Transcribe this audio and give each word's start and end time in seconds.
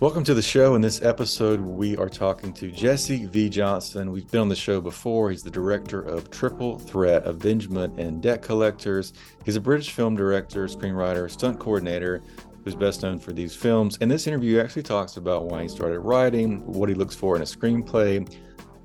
Welcome 0.00 0.24
to 0.24 0.32
the 0.32 0.40
show. 0.40 0.76
In 0.76 0.80
this 0.80 1.02
episode, 1.02 1.60
we 1.60 1.94
are 1.98 2.08
talking 2.08 2.54
to 2.54 2.70
Jesse 2.70 3.26
V. 3.26 3.50
Johnson. 3.50 4.10
We've 4.10 4.26
been 4.30 4.40
on 4.40 4.48
the 4.48 4.56
show 4.56 4.80
before. 4.80 5.30
He's 5.30 5.42
the 5.42 5.50
director 5.50 6.00
of 6.00 6.30
Triple 6.30 6.78
Threat, 6.78 7.26
Avengement, 7.26 8.00
and 8.00 8.22
Debt 8.22 8.40
Collectors. 8.40 9.12
He's 9.44 9.56
a 9.56 9.60
British 9.60 9.90
film 9.90 10.16
director, 10.16 10.64
screenwriter, 10.68 11.30
stunt 11.30 11.58
coordinator 11.58 12.22
who's 12.64 12.74
best 12.74 13.02
known 13.02 13.18
for 13.18 13.32
these 13.32 13.54
films. 13.54 13.98
And 14.00 14.10
this 14.10 14.26
interview, 14.26 14.58
actually 14.58 14.84
talks 14.84 15.18
about 15.18 15.50
why 15.50 15.64
he 15.64 15.68
started 15.68 16.00
writing, 16.00 16.64
what 16.64 16.88
he 16.88 16.94
looks 16.94 17.14
for 17.14 17.36
in 17.36 17.42
a 17.42 17.44
screenplay, 17.44 18.26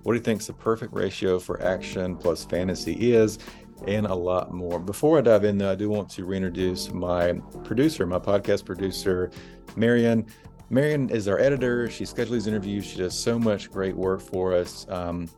what 0.03 0.17
he 0.17 0.21
thinks 0.21 0.47
the 0.47 0.53
perfect 0.53 0.93
ratio 0.93 1.39
for 1.39 1.63
action 1.63 2.17
plus 2.17 2.43
fantasy 2.43 3.13
is, 3.13 3.39
and 3.87 4.05
a 4.05 4.13
lot 4.13 4.51
more. 4.51 4.81
Before 4.81 5.17
I 5.17 5.21
dive 5.21 5.45
in, 5.45 5.59
though, 5.59 5.71
I 5.71 5.75
do 5.75 5.89
want 5.89 6.09
to 6.09 6.25
reintroduce 6.25 6.91
my 6.91 7.39
producer, 7.63 8.05
my 8.05 8.19
podcast 8.19 8.65
producer, 8.65 9.31
Marion. 9.77 10.27
Marion 10.69 11.09
is 11.09 11.27
our 11.27 11.39
editor. 11.39 11.89
She 11.89 12.05
schedules 12.05 12.47
interviews. 12.47 12.85
She 12.85 12.97
does 12.97 13.17
so 13.17 13.37
much 13.37 13.71
great 13.71 13.95
work 13.95 14.21
for 14.21 14.53
us. 14.53 14.87
Um, 14.89 15.29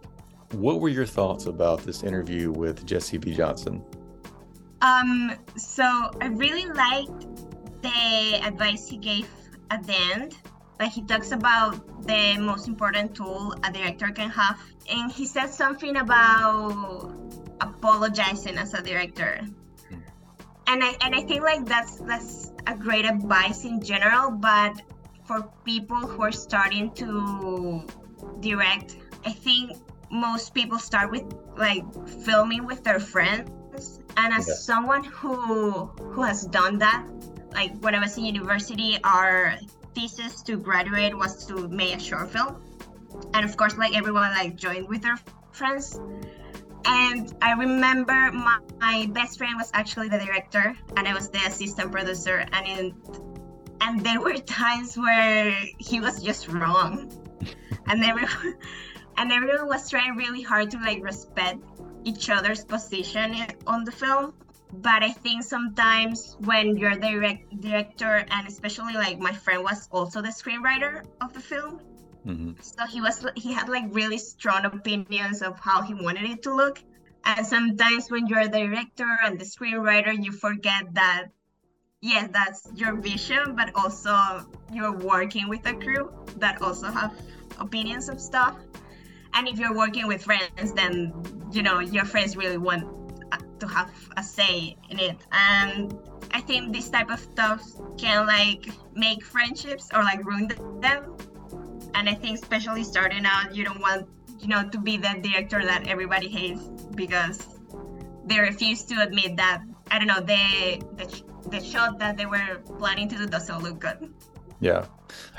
what 0.52 0.80
were 0.80 0.90
your 0.90 1.06
thoughts 1.06 1.46
about 1.46 1.84
this 1.84 2.04
interview 2.04 2.52
with 2.52 2.86
Jesse 2.86 3.18
V. 3.18 3.34
Johnson? 3.34 3.84
Um, 4.82 5.34
so 5.58 5.84
I 6.22 6.28
really 6.28 6.66
liked 6.66 7.28
the 7.82 8.42
advice 8.46 8.88
he 8.88 8.98
gave 8.98 9.28
at 9.70 9.86
the 9.86 9.96
end. 10.14 10.38
Like 10.80 10.92
he 10.92 11.02
talks 11.04 11.32
about 11.32 12.06
the 12.08 12.38
most 12.38 12.68
important 12.68 13.16
tool 13.16 13.54
a 13.64 13.72
director 13.72 14.10
can 14.12 14.30
have, 14.30 14.62
and 14.90 15.12
he 15.12 15.26
said 15.26 15.48
something 15.48 15.98
about 15.98 17.14
apologizing 17.60 18.58
as 18.58 18.74
a 18.76 18.82
director. 18.82 19.42
And 20.68 20.84
I 20.84 20.96
and 21.02 21.16
I 21.16 21.22
think 21.22 21.42
like 21.42 21.66
that's 21.66 21.96
that's 22.02 22.52
a 22.68 22.76
great 22.76 23.06
advice 23.06 23.66
in 23.66 23.82
general, 23.82 24.30
but 24.32 24.80
for 25.28 25.52
people 25.66 25.98
who 25.98 26.24
are 26.24 26.32
starting 26.32 26.92
to 26.94 27.86
direct, 28.40 28.98
I 29.26 29.32
think 29.32 29.78
most 30.10 30.54
people 30.54 30.80
start 30.80 31.12
with 31.12 31.26
like 31.58 31.84
filming 32.24 32.66
with 32.66 32.84
their 32.84 33.00
friends. 33.00 34.00
And 34.16 34.34
as 34.34 34.48
yeah. 34.48 34.54
someone 34.56 35.04
who 35.04 35.86
who 36.14 36.24
has 36.24 36.46
done 36.46 36.80
that, 36.80 37.06
like 37.52 37.78
when 37.80 37.94
I 37.94 38.00
was 38.00 38.18
in 38.18 38.26
university, 38.26 38.98
our 39.04 39.56
thesis 39.94 40.42
to 40.44 40.58
graduate 40.58 41.16
was 41.16 41.46
to 41.48 41.68
make 41.68 41.96
a 41.96 42.00
short 42.00 42.32
film. 42.32 42.64
And 43.34 43.46
of 43.46 43.58
course, 43.58 43.78
like 43.78 43.96
everyone 43.96 44.32
like 44.32 44.56
joined 44.56 44.88
with 44.88 45.02
their 45.02 45.20
friends. 45.52 46.00
And 46.86 47.36
I 47.42 47.52
remember 47.52 48.32
my, 48.32 48.60
my 48.80 49.10
best 49.12 49.38
friend 49.38 49.56
was 49.58 49.70
actually 49.74 50.08
the 50.08 50.20
director, 50.20 50.78
and 50.96 51.08
I 51.08 51.14
was 51.14 51.30
the 51.30 51.40
assistant 51.40 51.92
producer. 51.92 52.46
And 52.54 52.66
in 52.66 52.96
and 53.82 54.04
there 54.04 54.22
were 54.22 54.38
times 54.38 54.98
where 54.98 55.52
he 55.78 56.00
was 56.00 56.22
just 56.22 56.48
wrong. 56.48 57.12
And 57.88 58.04
everyone 58.04 58.56
and 59.18 59.32
everyone 59.32 59.68
was 59.68 59.90
trying 59.90 60.16
really 60.16 60.42
hard 60.42 60.72
to 60.72 60.78
like 60.78 61.04
respect 61.04 61.60
each 62.04 62.30
other's 62.30 62.64
position 62.64 63.36
on 63.66 63.84
the 63.84 63.92
film. 63.92 64.34
But 64.74 65.02
i 65.02 65.12
think 65.12 65.44
sometimes 65.44 66.36
when 66.42 66.76
you're 66.76 66.96
the 66.96 67.12
direct, 67.12 67.62
director 67.62 68.26
and 68.30 68.48
especially 68.48 68.94
like 68.94 69.18
my 69.18 69.32
friend 69.32 69.64
was 69.64 69.88
also 69.92 70.22
the 70.22 70.30
screenwriter 70.30 71.04
of 71.22 71.34
the 71.34 71.40
film. 71.40 71.80
Mm-hmm. 72.26 72.60
so 72.60 72.86
he 72.86 73.00
was 73.00 73.26
he 73.36 73.54
had 73.54 73.70
like 73.70 73.86
really 73.92 74.18
strong 74.18 74.66
opinions 74.66 75.42
of 75.42 75.58
how 75.62 75.82
he 75.82 75.94
wanted 75.94 76.26
it 76.26 76.44
to 76.44 76.54
look. 76.54 76.84
And 77.24 77.46
sometimes 77.48 78.12
when 78.12 78.28
you're 78.28 78.48
the 78.48 78.60
director 78.68 79.08
and 79.24 79.40
the 79.40 79.46
screenwriter 79.46 80.14
you 80.22 80.32
forget 80.34 80.94
that 80.94 81.28
yes, 82.02 82.30
that's 82.32 82.68
your 82.76 82.96
vision, 82.96 83.56
but 83.56 83.72
also 83.76 84.46
you're 84.72 84.98
working 84.98 85.50
with 85.50 85.66
a 85.66 85.74
crew 85.74 86.12
that 86.38 86.62
also 86.62 86.92
have 86.92 87.14
opinions 87.60 88.10
of 88.10 88.20
stuff. 88.20 88.58
And 89.34 89.48
if 89.48 89.60
you're 89.60 89.76
working 89.76 90.08
with 90.08 90.24
friends, 90.24 90.74
then 90.74 91.14
you 91.52 91.62
know 91.64 91.80
your 91.80 92.06
friends 92.06 92.36
really 92.36 92.58
want 92.58 92.86
uh, 93.32 93.38
to 93.60 93.68
have 93.68 93.92
a 94.16 94.24
say 94.24 94.76
in 94.90 95.00
it. 95.00 95.18
And 95.32 95.98
I 96.32 96.42
think 96.42 96.74
this 96.74 96.90
type 96.90 97.10
of 97.10 97.20
stuff 97.20 97.64
can 97.98 98.26
like 98.26 98.70
make 98.94 99.24
friendships 99.24 99.90
or 99.94 100.04
like 100.04 100.24
ruin 100.26 100.48
them. 100.80 101.18
And 101.94 102.10
I 102.10 102.14
think 102.14 102.40
especially 102.40 102.84
starting 102.84 103.26
out, 103.26 103.56
you 103.56 103.64
don't 103.64 103.80
want 103.80 104.08
you 104.40 104.48
know 104.48 104.70
to 104.70 104.80
be 104.80 104.98
the 104.98 105.20
director 105.22 105.64
that 105.64 105.88
everybody 105.88 106.28
hates 106.28 106.62
because 106.96 107.48
they 108.26 108.40
refuse 108.40 108.84
to 108.84 109.02
admit 109.02 109.38
that 109.38 109.64
I 109.90 109.98
don't 110.00 110.08
know 110.08 110.22
they 110.22 110.82
the 110.96 111.24
the 111.50 111.64
shot 111.64 112.00
that 112.00 112.18
they 112.18 112.26
were 112.26 112.62
planning 112.78 113.08
to 113.10 113.18
do 113.18 113.26
doesn't 113.26 113.62
look 113.64 113.80
good. 113.80 114.14
Yeah. 114.60 114.86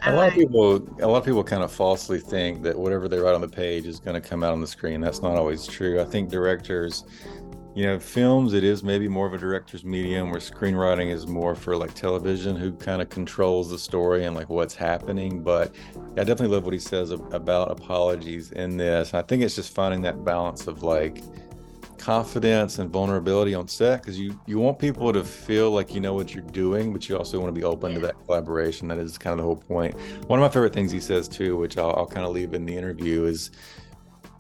A 0.05 0.13
lot 0.13 0.29
of 0.29 0.35
people 0.35 0.77
a 1.03 1.07
lot 1.07 1.19
of 1.19 1.25
people 1.25 1.43
kind 1.43 1.63
of 1.63 1.73
falsely 1.73 2.21
think 2.21 2.63
that 2.63 2.79
whatever 2.79 3.09
they 3.09 3.19
write 3.19 3.35
on 3.35 3.41
the 3.41 3.49
page 3.49 3.87
is 3.87 3.99
going 3.99 4.21
to 4.21 4.27
come 4.27 4.45
out 4.45 4.53
on 4.53 4.61
the 4.61 4.67
screen. 4.67 5.01
That's 5.01 5.23
not 5.23 5.37
always 5.37 5.67
true. 5.67 6.01
I 6.01 6.05
think 6.05 6.31
directors 6.31 7.05
you 7.79 7.85
know, 7.85 7.97
films 7.97 8.55
it 8.55 8.65
is 8.65 8.83
maybe 8.83 9.07
more 9.07 9.25
of 9.25 9.35
a 9.35 9.39
director's 9.39 9.85
medium 9.85 10.33
where 10.33 10.41
screenwriting 10.41 11.13
is 11.13 11.29
more 11.29 11.55
for 11.55 11.77
like 11.77 11.95
television 11.95 12.57
who 12.57 12.73
kind 12.73 13.01
of 13.01 13.09
controls 13.09 13.71
the 13.71 13.79
story 13.79 14.25
and 14.25 14.35
like 14.35 14.49
what's 14.49 14.75
happening, 14.75 15.45
but 15.45 15.73
I 15.95 16.25
definitely 16.25 16.49
love 16.49 16.65
what 16.65 16.73
he 16.73 16.81
says 16.81 17.13
about 17.13 17.71
apologies 17.71 18.51
in 18.51 18.77
this. 18.77 19.15
I 19.15 19.23
think 19.23 19.45
it's 19.45 19.55
just 19.55 19.73
finding 19.73 20.03
that 20.03 20.25
balance 20.25 20.67
of 20.67 20.83
like 20.83 21.23
confidence 22.09 22.79
and 22.79 22.89
vulnerability 22.89 23.55
on 23.55 23.69
set 23.69 24.01
because 24.01 24.19
you 24.19 24.41
you 24.47 24.59
want 24.59 24.79
people 24.79 25.13
to 25.13 25.23
feel 25.23 25.71
like 25.71 25.95
you 25.95 26.01
know 26.01 26.15
what 26.15 26.35
you're 26.35 26.43
doing 26.45 26.91
but 26.91 27.07
you 27.07 27.15
also 27.15 27.39
want 27.39 27.55
to 27.55 27.61
be 27.61 27.65
open 27.65 27.93
to 27.93 28.01
that 28.01 28.15
collaboration. 28.25 28.89
That 28.89 28.97
is 28.97 29.19
kind 29.19 29.33
of 29.33 29.37
the 29.37 29.45
whole 29.45 29.57
point. 29.57 29.95
One 30.27 30.39
of 30.39 30.43
my 30.43 30.49
favorite 30.49 30.73
things 30.73 30.91
he 30.91 31.01
says 31.01 31.29
too 31.29 31.59
which 31.59 31.77
i'll, 31.77 31.95
I'll 31.95 32.07
kind 32.07 32.27
of 32.27 32.33
leave 32.33 32.55
in 32.55 32.65
the 32.65 32.75
interview 32.75 33.25
is 33.25 33.51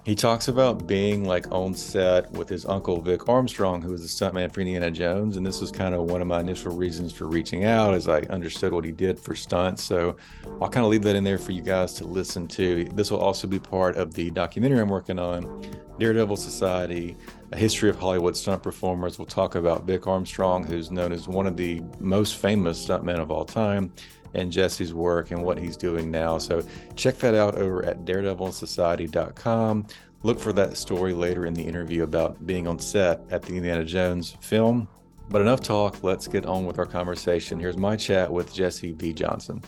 he 0.09 0.15
talks 0.15 0.49
about 0.49 0.87
being 0.87 1.27
like 1.27 1.47
on 1.53 1.75
set 1.75 2.31
with 2.31 2.49
his 2.49 2.65
uncle 2.65 2.99
Vic 2.99 3.29
Armstrong, 3.29 3.83
who 3.83 3.93
was 3.93 4.01
the 4.01 4.09
stuntman 4.09 4.51
for 4.51 4.63
Indiana 4.63 4.91
Jones, 4.91 5.37
and 5.37 5.45
this 5.45 5.61
was 5.61 5.71
kind 5.71 5.95
of 5.95 6.05
one 6.05 6.23
of 6.23 6.27
my 6.27 6.41
initial 6.41 6.75
reasons 6.75 7.13
for 7.13 7.27
reaching 7.27 7.67
out, 7.67 7.93
as 7.93 8.09
I 8.09 8.21
understood 8.21 8.73
what 8.73 8.87
he 8.87 8.91
did 8.91 9.21
for 9.21 9.37
stunts. 9.37 9.85
So 9.85 10.17
I'll 10.63 10.71
kind 10.71 10.87
of 10.87 10.91
leave 10.91 11.03
that 11.03 11.15
in 11.15 11.25
there 11.25 11.37
for 11.37 11.53
you 11.53 11.61
guys 11.61 11.93
to 11.97 12.07
listen 12.07 12.49
to. 12.49 12.85
This 12.95 13.11
will 13.11 13.21
also 13.21 13.47
be 13.47 13.59
part 13.59 13.97
of 13.97 14.15
the 14.15 14.31
documentary 14.31 14.81
I'm 14.81 14.89
working 14.89 15.19
on, 15.19 15.63
Daredevil 15.99 16.37
Society, 16.37 17.15
a 17.53 17.59
history 17.59 17.91
of 17.91 17.99
Hollywood 17.99 18.35
stunt 18.35 18.63
performers. 18.63 19.19
We'll 19.19 19.27
talk 19.27 19.57
about 19.57 19.85
Vic 19.85 20.07
Armstrong, 20.07 20.65
who's 20.65 20.91
known 20.91 21.13
as 21.13 21.29
one 21.29 21.47
of 21.47 21.59
the 21.59 21.83
most 22.01 22.37
famous 22.37 22.87
stuntmen 22.87 23.19
of 23.19 23.31
all 23.31 23.45
time 23.45 23.93
and 24.34 24.53
Jesse's 24.53 24.94
work 24.94 25.31
and 25.31 25.43
what 25.43 25.59
he's 25.59 25.77
doing 25.77 26.11
now. 26.11 26.39
So 26.39 26.62
check 26.97 27.19
that 27.19 27.34
out 27.34 27.56
over 27.56 27.84
at 27.84 28.05
daredevilsociety.com. 28.05 29.87
Look 30.25 30.41
for 30.41 30.53
that 30.55 30.77
story 30.77 31.12
later 31.15 31.47
in 31.47 31.55
the 31.55 31.62
interview 31.62 32.03
about 32.03 32.44
being 32.47 32.67
on 32.67 32.78
set 32.78 33.21
at 33.31 33.43
the 33.43 33.56
Indiana 33.56 33.84
Jones 33.84 34.37
film. 34.41 34.88
But 35.31 35.43
enough 35.43 35.61
talk, 35.61 36.03
let's 36.03 36.27
get 36.27 36.47
on 36.47 36.65
with 36.65 36.78
our 36.78 36.87
conversation. 36.87 37.61
Here's 37.61 37.77
my 37.77 37.97
chat 37.97 38.33
with 38.33 38.53
Jesse 38.53 38.93
V. 38.93 39.12
Johnson. 39.12 39.62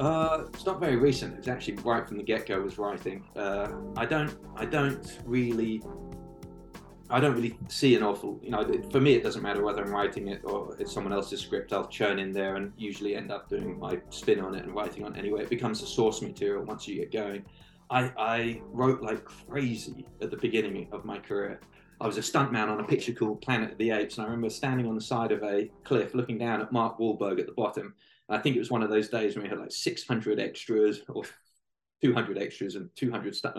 Uh, 0.00 0.44
it's 0.52 0.64
not 0.64 0.80
very 0.80 0.96
recent. 0.96 1.36
It's 1.38 1.48
actually 1.48 1.74
right 1.76 2.06
from 2.06 2.18
the 2.18 2.22
get-go. 2.22 2.60
Was 2.60 2.78
writing. 2.78 3.24
Uh, 3.36 3.68
I 3.96 4.06
don't. 4.06 4.34
I 4.56 4.64
don't 4.64 5.18
really 5.24 5.82
I 7.10 7.20
don't 7.20 7.34
really 7.34 7.58
see 7.68 7.94
an 7.94 8.02
awful, 8.02 8.38
you 8.42 8.50
know, 8.50 8.70
for 8.90 9.00
me, 9.00 9.14
it 9.14 9.22
doesn't 9.22 9.42
matter 9.42 9.62
whether 9.62 9.82
I'm 9.82 9.90
writing 9.90 10.28
it 10.28 10.42
or 10.44 10.76
it's 10.78 10.92
someone 10.92 11.12
else's 11.12 11.40
script. 11.40 11.72
I'll 11.72 11.86
churn 11.86 12.18
in 12.18 12.32
there 12.32 12.56
and 12.56 12.72
usually 12.76 13.16
end 13.16 13.30
up 13.30 13.48
doing 13.48 13.78
my 13.78 13.98
spin 14.10 14.40
on 14.40 14.54
it 14.54 14.64
and 14.64 14.74
writing 14.74 15.04
on 15.04 15.14
it 15.14 15.18
anyway. 15.18 15.42
It 15.42 15.48
becomes 15.48 15.82
a 15.82 15.86
source 15.86 16.20
material 16.20 16.64
once 16.64 16.86
you 16.86 16.96
get 16.96 17.10
going. 17.10 17.44
I, 17.90 18.12
I 18.18 18.62
wrote 18.66 19.00
like 19.00 19.24
crazy 19.24 20.06
at 20.20 20.30
the 20.30 20.36
beginning 20.36 20.88
of 20.92 21.06
my 21.06 21.18
career. 21.18 21.60
I 22.00 22.06
was 22.06 22.18
a 22.18 22.20
stuntman 22.20 22.68
on 22.68 22.80
a 22.80 22.84
picture 22.84 23.12
called 23.12 23.40
Planet 23.40 23.72
of 23.72 23.78
the 23.78 23.90
Apes, 23.90 24.18
and 24.18 24.26
I 24.26 24.26
remember 24.26 24.50
standing 24.50 24.86
on 24.86 24.94
the 24.94 25.00
side 25.00 25.32
of 25.32 25.42
a 25.42 25.70
cliff 25.84 26.14
looking 26.14 26.38
down 26.38 26.60
at 26.60 26.70
Mark 26.70 26.98
Wahlberg 26.98 27.40
at 27.40 27.46
the 27.46 27.52
bottom. 27.52 27.94
And 28.28 28.38
I 28.38 28.40
think 28.40 28.54
it 28.54 28.60
was 28.60 28.70
one 28.70 28.82
of 28.82 28.90
those 28.90 29.08
days 29.08 29.34
when 29.34 29.44
we 29.44 29.48
had 29.48 29.58
like 29.58 29.72
600 29.72 30.38
extras 30.38 31.00
or 31.08 31.24
200 32.02 32.38
extras 32.38 32.76
and 32.76 32.90
200 32.94 33.34
stunt. 33.34 33.56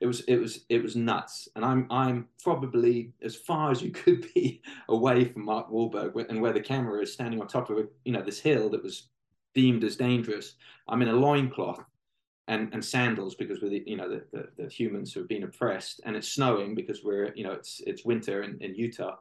It 0.00 0.06
was 0.06 0.20
it 0.22 0.36
was 0.36 0.64
it 0.68 0.82
was 0.82 0.96
nuts. 0.96 1.48
And 1.56 1.64
I'm 1.64 1.86
I'm 1.90 2.28
probably 2.42 3.12
as 3.22 3.36
far 3.36 3.70
as 3.70 3.82
you 3.82 3.90
could 4.02 4.26
be 4.34 4.62
away 4.88 5.26
from 5.26 5.44
Mark 5.44 5.70
Wahlberg 5.70 6.28
and 6.28 6.40
where 6.40 6.52
the 6.52 6.60
camera 6.60 7.02
is 7.02 7.12
standing 7.12 7.40
on 7.40 7.48
top 7.48 7.70
of 7.70 7.78
a, 7.78 7.84
you 8.04 8.12
know 8.12 8.22
this 8.22 8.40
hill 8.40 8.68
that 8.70 8.82
was 8.82 9.08
deemed 9.54 9.84
as 9.84 9.96
dangerous. 9.96 10.54
I'm 10.88 11.02
in 11.02 11.08
a 11.08 11.12
loincloth 11.12 11.82
and, 12.48 12.72
and 12.72 12.84
sandals 12.84 13.34
because 13.34 13.60
we're 13.60 13.70
the, 13.70 13.82
you 13.86 13.96
know 13.96 14.08
the, 14.08 14.24
the, 14.32 14.48
the, 14.62 14.68
humans 14.68 15.12
who 15.12 15.20
have 15.20 15.28
been 15.28 15.42
oppressed 15.42 16.00
and 16.04 16.14
it's 16.14 16.28
snowing 16.28 16.74
because 16.74 17.02
we're 17.02 17.32
you 17.34 17.42
know 17.42 17.52
it's 17.52 17.80
it's 17.86 18.04
winter 18.04 18.42
in, 18.42 18.58
in 18.60 18.74
Utah 18.74 19.16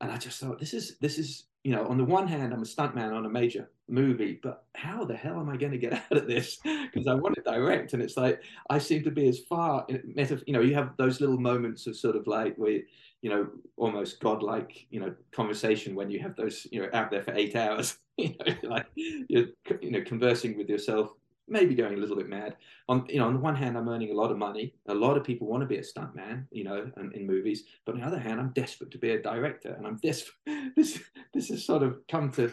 and 0.00 0.10
I 0.10 0.16
just 0.16 0.40
thought 0.40 0.58
this 0.58 0.74
is 0.74 0.96
this 1.00 1.18
is 1.18 1.44
you 1.64 1.72
know 1.72 1.86
on 1.86 1.98
the 1.98 2.04
one 2.04 2.28
hand 2.28 2.52
I'm 2.52 2.62
a 2.62 2.66
stuntman 2.66 3.14
on 3.14 3.26
a 3.26 3.30
major 3.30 3.70
movie 3.88 4.38
but 4.42 4.64
how 4.74 5.04
the 5.04 5.16
hell 5.16 5.38
am 5.40 5.48
I 5.48 5.56
going 5.56 5.72
to 5.72 5.78
get 5.78 5.92
out 6.10 6.16
of 6.16 6.26
this? 6.26 6.58
Because 6.64 7.06
I 7.06 7.14
want 7.14 7.34
to 7.36 7.42
direct 7.42 7.92
and 7.92 8.02
it's 8.02 8.16
like 8.16 8.42
I 8.70 8.78
seem 8.78 9.02
to 9.04 9.10
be 9.10 9.28
as 9.28 9.40
far 9.40 9.86
meta 10.04 10.40
you 10.46 10.52
know 10.52 10.60
you 10.60 10.74
have 10.74 10.96
those 10.96 11.20
little 11.20 11.38
moments 11.38 11.86
of 11.86 11.96
sort 11.96 12.16
of 12.16 12.26
like 12.26 12.56
where 12.56 12.80
you 13.22 13.30
know 13.30 13.48
almost 13.76 14.20
godlike 14.20 14.86
you 14.90 15.00
know 15.00 15.14
conversation 15.32 15.94
when 15.94 16.10
you 16.10 16.20
have 16.20 16.36
those 16.36 16.66
you 16.70 16.80
know 16.80 16.88
out 16.92 17.10
there 17.10 17.22
for 17.22 17.34
eight 17.34 17.56
hours 17.56 17.98
you 18.16 18.34
know 18.38 18.54
like 18.64 18.86
you're 18.94 19.46
you 19.80 19.90
know 19.90 20.02
conversing 20.02 20.56
with 20.56 20.68
yourself 20.68 21.10
maybe 21.48 21.74
going 21.74 21.94
a 21.94 21.96
little 21.96 22.16
bit 22.16 22.28
mad. 22.28 22.56
On 22.88 23.04
you 23.08 23.18
know, 23.18 23.26
on 23.26 23.34
the 23.34 23.40
one 23.40 23.54
hand, 23.54 23.76
I'm 23.76 23.88
earning 23.88 24.10
a 24.10 24.14
lot 24.14 24.30
of 24.30 24.38
money. 24.38 24.74
A 24.88 24.94
lot 24.94 25.16
of 25.16 25.24
people 25.24 25.46
want 25.46 25.62
to 25.62 25.66
be 25.66 25.78
a 25.78 25.82
stuntman, 25.82 26.46
you 26.50 26.64
know, 26.64 26.90
in, 26.96 27.12
in 27.12 27.26
movies. 27.26 27.64
But 27.84 27.94
on 27.94 28.00
the 28.00 28.06
other 28.06 28.18
hand, 28.18 28.40
I'm 28.40 28.50
desperate 28.50 28.90
to 28.92 28.98
be 28.98 29.10
a 29.10 29.22
director, 29.22 29.72
and 29.72 29.86
I'm 29.86 29.98
this 30.02 30.30
this 30.76 31.02
this 31.34 31.48
has 31.48 31.64
sort 31.64 31.82
of 31.82 31.98
come 32.08 32.30
to 32.32 32.52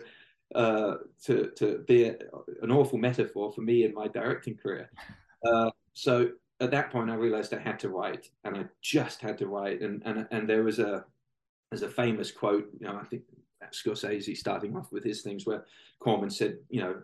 uh, 0.55 0.95
to 1.25 1.51
to 1.57 1.83
be 1.87 2.05
a, 2.05 2.15
an 2.61 2.71
awful 2.71 2.97
metaphor 2.97 3.51
for 3.51 3.61
me 3.61 3.85
in 3.85 3.93
my 3.93 4.07
directing 4.07 4.57
career. 4.57 4.89
Uh, 5.45 5.69
so 5.93 6.29
at 6.61 6.71
that 6.71 6.89
point, 6.89 7.09
I 7.09 7.15
realized 7.15 7.53
I 7.53 7.59
had 7.59 7.77
to 7.79 7.89
write, 7.89 8.29
and 8.45 8.55
I 8.55 8.63
just 8.81 9.19
had 9.19 9.37
to 9.39 9.47
write. 9.47 9.81
And 9.81 10.01
and 10.05 10.25
and 10.31 10.47
there 10.47 10.63
was 10.63 10.79
a 10.79 11.03
there's 11.69 11.81
a 11.81 11.89
famous 11.89 12.31
quote, 12.31 12.69
you 12.79 12.87
know, 12.87 12.95
I 12.95 13.03
think 13.03 13.23
Scorsese 13.73 14.37
starting 14.37 14.75
off 14.75 14.91
with 14.91 15.03
his 15.03 15.21
things 15.21 15.45
where 15.45 15.65
Corman 15.99 16.29
said, 16.29 16.59
you 16.69 16.81
know, 16.81 17.01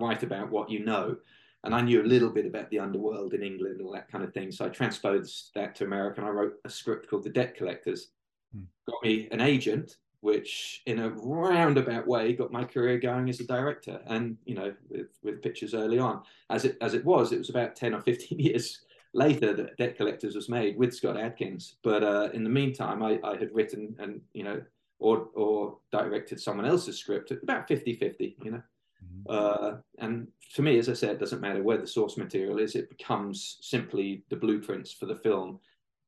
write 0.00 0.22
about 0.22 0.50
what 0.50 0.70
you 0.70 0.84
know. 0.84 1.16
And 1.62 1.74
I 1.74 1.82
knew 1.82 2.02
a 2.02 2.04
little 2.04 2.30
bit 2.30 2.46
about 2.46 2.70
the 2.70 2.78
underworld 2.78 3.34
in 3.34 3.42
England 3.42 3.76
and 3.76 3.86
all 3.86 3.92
that 3.92 4.10
kind 4.10 4.24
of 4.24 4.32
thing. 4.32 4.50
So 4.50 4.64
I 4.64 4.68
transposed 4.70 5.50
that 5.54 5.74
to 5.76 5.84
America 5.84 6.20
and 6.20 6.28
I 6.28 6.32
wrote 6.32 6.54
a 6.64 6.70
script 6.70 7.08
called 7.08 7.24
The 7.24 7.30
Debt 7.30 7.54
Collectors. 7.54 8.08
Hmm. 8.54 8.62
Got 8.88 9.02
me 9.02 9.28
an 9.30 9.42
agent, 9.42 9.96
which 10.22 10.82
in 10.86 11.00
a 11.00 11.10
roundabout 11.10 12.06
way 12.06 12.32
got 12.32 12.50
my 12.50 12.64
career 12.64 12.98
going 12.98 13.28
as 13.28 13.40
a 13.40 13.46
director. 13.46 14.00
And, 14.06 14.38
you 14.46 14.54
know, 14.54 14.74
with, 14.88 15.08
with 15.22 15.42
pictures 15.42 15.74
early 15.74 15.98
on. 15.98 16.22
As 16.48 16.64
it 16.64 16.78
as 16.80 16.94
it 16.94 17.04
was, 17.04 17.32
it 17.32 17.38
was 17.38 17.50
about 17.50 17.76
10 17.76 17.94
or 17.94 18.00
15 18.00 18.38
years 18.38 18.80
later 19.12 19.52
that 19.54 19.76
Debt 19.76 19.96
Collectors 19.96 20.34
was 20.34 20.48
made 20.48 20.78
with 20.78 20.94
Scott 20.94 21.18
Adkins. 21.18 21.76
But 21.82 22.02
uh, 22.02 22.30
in 22.32 22.42
the 22.42 22.50
meantime, 22.50 23.02
I, 23.02 23.20
I 23.22 23.36
had 23.36 23.54
written 23.54 23.94
and, 23.98 24.22
you 24.32 24.44
know, 24.44 24.62
or 24.98 25.28
or 25.34 25.78
directed 25.90 26.40
someone 26.40 26.66
else's 26.66 26.98
script 26.98 27.30
about 27.30 27.68
50-50, 27.68 28.36
you 28.44 28.50
know. 28.52 28.62
Mm-hmm. 29.04 29.22
Uh, 29.28 29.76
and 29.98 30.28
to 30.54 30.62
me, 30.62 30.78
as 30.78 30.88
I 30.88 30.94
said, 30.94 31.10
it 31.10 31.20
doesn't 31.20 31.40
matter 31.40 31.62
where 31.62 31.78
the 31.78 31.86
source 31.86 32.16
material 32.16 32.58
is, 32.58 32.74
it 32.74 32.88
becomes 32.88 33.58
simply 33.60 34.24
the 34.30 34.36
blueprints 34.36 34.92
for 34.92 35.06
the 35.06 35.14
film 35.14 35.60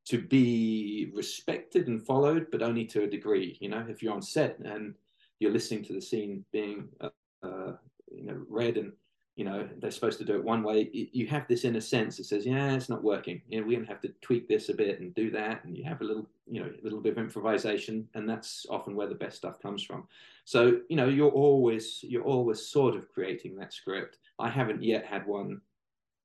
to 0.04 0.20
be 0.20 1.10
respected 1.14 1.86
and 1.86 2.04
followed, 2.04 2.48
but 2.50 2.62
only 2.62 2.84
to 2.86 3.04
a 3.04 3.06
degree. 3.06 3.56
You 3.60 3.68
know, 3.68 3.84
if 3.88 4.02
you're 4.02 4.14
on 4.14 4.22
set 4.22 4.58
and 4.58 4.94
you're 5.38 5.52
listening 5.52 5.84
to 5.84 5.92
the 5.92 6.00
scene 6.00 6.44
being, 6.52 6.88
uh, 7.00 7.10
uh, 7.42 7.72
you 8.10 8.24
know, 8.24 8.40
read 8.48 8.76
and 8.78 8.92
you 9.36 9.44
know 9.44 9.66
they're 9.78 9.90
supposed 9.90 10.18
to 10.18 10.24
do 10.24 10.34
it 10.34 10.44
one 10.44 10.62
way. 10.62 10.90
You 10.92 11.26
have 11.28 11.48
this 11.48 11.64
inner 11.64 11.80
sense 11.80 12.16
that 12.16 12.24
says 12.24 12.44
yeah 12.44 12.74
it's 12.74 12.88
not 12.88 13.02
working. 13.02 13.40
You 13.48 13.60
know 13.60 13.66
we're 13.66 13.76
going 13.76 13.86
to 13.86 13.92
have 13.92 14.02
to 14.02 14.12
tweak 14.20 14.46
this 14.46 14.68
a 14.68 14.74
bit 14.74 15.00
and 15.00 15.14
do 15.14 15.30
that. 15.30 15.64
And 15.64 15.76
you 15.76 15.84
have 15.84 16.00
a 16.02 16.04
little 16.04 16.28
you 16.46 16.60
know 16.60 16.68
a 16.68 16.84
little 16.84 17.00
bit 17.00 17.12
of 17.12 17.18
improvisation 17.18 18.08
and 18.14 18.28
that's 18.28 18.66
often 18.68 18.94
where 18.94 19.06
the 19.06 19.14
best 19.14 19.38
stuff 19.38 19.60
comes 19.60 19.82
from. 19.82 20.06
So 20.44 20.80
you 20.88 20.96
know 20.96 21.08
you're 21.08 21.30
always 21.30 22.00
you're 22.02 22.24
always 22.24 22.66
sort 22.66 22.94
of 22.94 23.08
creating 23.08 23.56
that 23.56 23.72
script. 23.72 24.18
I 24.38 24.50
haven't 24.50 24.82
yet 24.82 25.06
had 25.06 25.26
one 25.26 25.60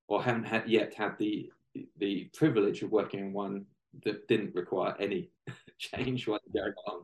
or 0.09 0.21
haven't 0.21 0.45
had 0.45 0.67
yet 0.67 0.93
had 0.93 1.17
the 1.17 1.49
the 1.97 2.29
privilege 2.35 2.81
of 2.81 2.91
working 2.91 3.23
on 3.23 3.33
one 3.33 3.65
that 4.03 4.27
didn't 4.27 4.55
require 4.55 4.95
any 4.99 5.29
change 5.77 6.27
while 6.27 6.39
going 6.53 6.73
along. 6.85 7.03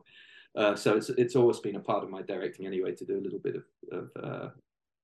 Uh, 0.56 0.76
so 0.76 0.96
it's 0.96 1.08
it's 1.10 1.34
always 1.34 1.60
been 1.60 1.76
a 1.76 1.80
part 1.80 2.04
of 2.04 2.10
my 2.10 2.22
directing 2.22 2.66
anyway 2.66 2.94
to 2.94 3.04
do 3.04 3.18
a 3.18 3.24
little 3.24 3.38
bit 3.38 3.56
of, 3.56 3.64
of 3.90 4.10
uh, 4.22 4.48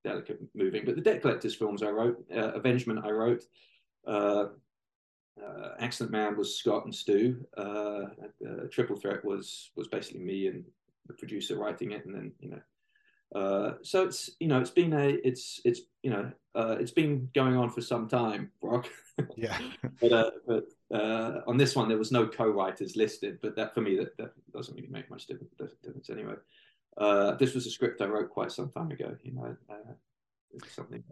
delicate 0.04 0.40
moving. 0.54 0.84
But 0.84 0.96
the 0.96 1.02
Debt 1.02 1.22
Collectors 1.22 1.54
films 1.54 1.82
I 1.82 1.90
wrote, 1.90 2.24
uh, 2.34 2.52
Avengement 2.52 3.04
I 3.04 3.10
wrote, 3.10 3.44
uh, 4.06 4.46
uh, 5.42 5.70
Accident 5.78 6.10
Man 6.10 6.36
was 6.36 6.56
Scott 6.56 6.84
and 6.84 6.94
Stu. 6.94 7.44
Uh, 7.56 8.06
uh, 8.46 8.66
Triple 8.70 8.96
Threat 8.96 9.24
was 9.24 9.70
was 9.76 9.88
basically 9.88 10.20
me 10.20 10.48
and 10.48 10.64
the 11.06 11.14
producer 11.14 11.56
writing 11.56 11.92
it, 11.92 12.04
and 12.04 12.14
then 12.14 12.32
you 12.40 12.50
know. 12.50 12.60
Uh, 13.34 13.74
so 13.82 14.04
it's 14.04 14.30
you 14.40 14.48
know 14.48 14.60
it's 14.60 14.70
been 14.70 14.92
a 14.92 15.08
it's 15.24 15.60
it's 15.64 15.82
you 16.02 16.10
know 16.10 16.30
it's 16.78 16.90
been 16.90 17.28
going 17.34 17.56
on 17.56 17.70
for 17.70 17.80
some 17.80 18.08
time, 18.08 18.50
Brock. 18.60 18.88
Yeah. 19.36 19.58
but 20.00 20.32
but 20.46 20.64
on 21.46 21.58
this 21.58 21.76
one 21.76 21.88
there 21.88 21.98
was 21.98 22.10
no 22.10 22.26
co-writers 22.26 22.96
listed, 22.96 23.38
but 23.42 23.54
that 23.56 23.74
for 23.74 23.82
me 23.82 23.96
that, 23.98 24.16
that 24.16 24.32
doesn't 24.50 24.74
really 24.74 24.88
make 24.88 25.10
much 25.10 25.26
difference, 25.26 25.52
difference 25.82 26.08
anyway. 26.08 26.36
Uh, 26.96 27.34
this 27.36 27.54
was 27.54 27.66
a 27.66 27.70
script 27.70 28.00
I 28.00 28.06
wrote 28.06 28.30
quite 28.30 28.52
some 28.52 28.70
time 28.70 28.90
ago. 28.90 29.16
You 29.22 29.32
know, 29.32 29.56
uh, 29.68 29.92
it's 30.52 30.74
something. 30.74 31.02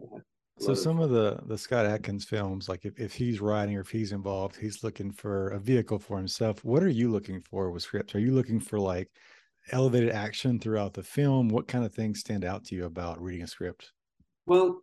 so 0.59 0.73
some 0.73 0.99
of, 0.99 1.05
of 1.05 1.11
the 1.11 1.39
the 1.47 1.57
Scott 1.57 1.85
Adkins 1.85 2.25
films, 2.25 2.69
like 2.69 2.85
if, 2.85 2.99
if 2.99 3.13
he's 3.13 3.41
writing 3.41 3.75
or 3.77 3.81
if 3.81 3.89
he's 3.89 4.11
involved, 4.11 4.55
he's 4.55 4.83
looking 4.83 5.11
for 5.11 5.49
a 5.49 5.59
vehicle 5.59 5.99
for 5.99 6.17
himself. 6.17 6.63
What 6.63 6.83
are 6.83 6.89
you 6.89 7.11
looking 7.11 7.41
for 7.41 7.71
with 7.71 7.83
scripts? 7.83 8.15
Are 8.15 8.19
you 8.19 8.31
looking 8.31 8.59
for 8.59 8.79
like 8.79 9.09
elevated 9.71 10.11
action 10.11 10.59
throughout 10.59 10.93
the 10.93 11.03
film? 11.03 11.49
What 11.49 11.67
kind 11.67 11.85
of 11.85 11.93
things 11.93 12.19
stand 12.19 12.45
out 12.45 12.65
to 12.65 12.75
you 12.75 12.85
about 12.85 13.21
reading 13.21 13.43
a 13.43 13.47
script? 13.47 13.91
Well, 14.45 14.81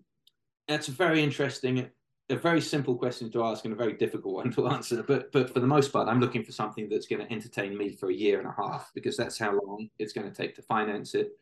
that's 0.68 0.88
very 0.88 1.22
interesting 1.22 1.90
a 2.28 2.36
very 2.36 2.60
simple 2.60 2.96
question 2.96 3.30
to 3.30 3.44
ask 3.44 3.64
and 3.64 3.72
a 3.72 3.76
very 3.76 3.92
difficult 3.92 4.34
one 4.34 4.50
to 4.52 4.68
answer. 4.74 5.02
But 5.02 5.32
but 5.32 5.52
for 5.52 5.60
the 5.60 5.66
most 5.66 5.92
part, 5.92 6.08
I'm 6.08 6.20
looking 6.20 6.44
for 6.44 6.52
something 6.52 6.88
that's 6.88 7.06
going 7.06 7.24
to 7.24 7.32
entertain 7.32 7.76
me 7.76 7.92
for 7.92 8.10
a 8.10 8.14
year 8.14 8.38
and 8.38 8.48
a 8.48 8.54
half 8.56 8.90
because 8.94 9.16
that's 9.16 9.38
how 9.38 9.52
long 9.52 9.88
it's 9.98 10.12
going 10.12 10.28
to 10.28 10.34
take 10.34 10.54
to 10.56 10.62
finance 10.62 11.14
it, 11.14 11.38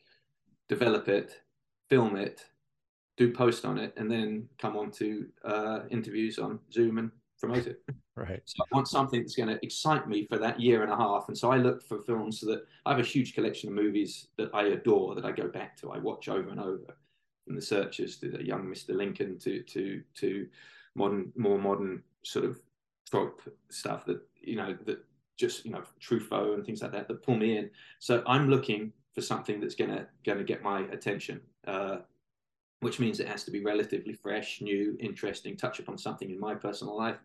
develop 0.69 1.09
it, 1.09 1.41
film 1.89 2.17
it, 2.17 2.45
do 3.17 3.33
post 3.33 3.65
on 3.65 3.79
it, 3.79 3.95
and 3.97 4.11
then 4.11 4.49
come 4.59 4.77
on 4.77 4.91
to 4.93 5.27
uh, 5.45 5.81
interviews 5.91 6.39
on 6.39 6.59
Zoom 6.73 6.99
and 6.99 7.11
promote 7.41 7.67
it. 7.67 7.83
Right. 8.17 8.41
So 8.45 8.63
I 8.63 8.77
want 8.77 8.87
something 8.87 9.23
that's 9.23 9.35
going 9.35 9.49
to 9.49 9.59
excite 9.65 10.07
me 10.07 10.25
for 10.29 10.39
that 10.39 10.61
year 10.61 10.85
and 10.85 10.93
a 10.93 10.97
half. 10.97 11.25
And 11.27 11.37
so 11.37 11.51
I 11.51 11.57
look 11.57 11.83
for 11.83 12.01
films 12.01 12.39
so 12.39 12.47
that 12.47 12.65
I 12.87 12.91
have 12.91 13.01
a 13.01 13.03
huge 13.03 13.35
collection 13.35 13.69
of 13.69 13.75
movies 13.75 14.29
that 14.37 14.55
I 14.55 14.67
adore 14.67 15.17
that 15.17 15.25
I 15.25 15.33
go 15.33 15.49
back 15.49 15.77
to. 15.79 15.91
I 15.91 15.99
watch 15.99 16.29
over 16.29 16.49
and 16.51 16.61
over 16.61 16.97
from 17.45 17.55
the 17.55 17.63
searchers 17.63 18.17
to 18.17 18.31
the 18.31 18.45
young 18.45 18.67
Mr. 18.67 18.95
Lincoln 18.95 19.39
to 19.41 19.63
to 19.63 20.03
to 20.15 20.47
modern, 20.95 21.33
more 21.37 21.59
modern 21.59 22.03
sort 22.23 22.45
of 22.45 22.61
trope 23.11 23.41
stuff 23.71 24.05
that 24.07 24.21
you 24.41 24.57
know 24.57 24.77
that 24.87 25.05
just 25.37 25.65
you 25.65 25.73
know 25.73 25.83
Truffaut 26.01 26.55
and 26.55 26.65
things 26.65 26.83
like 26.83 26.93
that 26.93 27.09
that 27.09 27.23
pull 27.23 27.37
me 27.37 27.57
in. 27.59 27.71
So 27.99 28.23
I'm 28.27 28.49
looking 28.49 28.93
for 29.15 29.21
something 29.21 29.61
that's 29.61 29.75
gonna 29.75 30.07
gonna 30.25 30.45
get 30.45 30.63
my 30.63 30.81
attention, 30.93 31.41
uh, 31.67 31.99
which 32.81 32.99
means 32.99 33.21
it 33.21 33.29
has 33.29 33.45
to 33.45 33.51
be 33.51 33.63
relatively 33.63 34.13
fresh, 34.13 34.61
new, 34.61 34.97
interesting, 35.01 35.57
touch 35.57 35.79
upon 35.79 35.99
something 35.99 36.31
in 36.31 36.41
my 36.41 36.55
personal 36.55 36.97
life, 36.97 37.19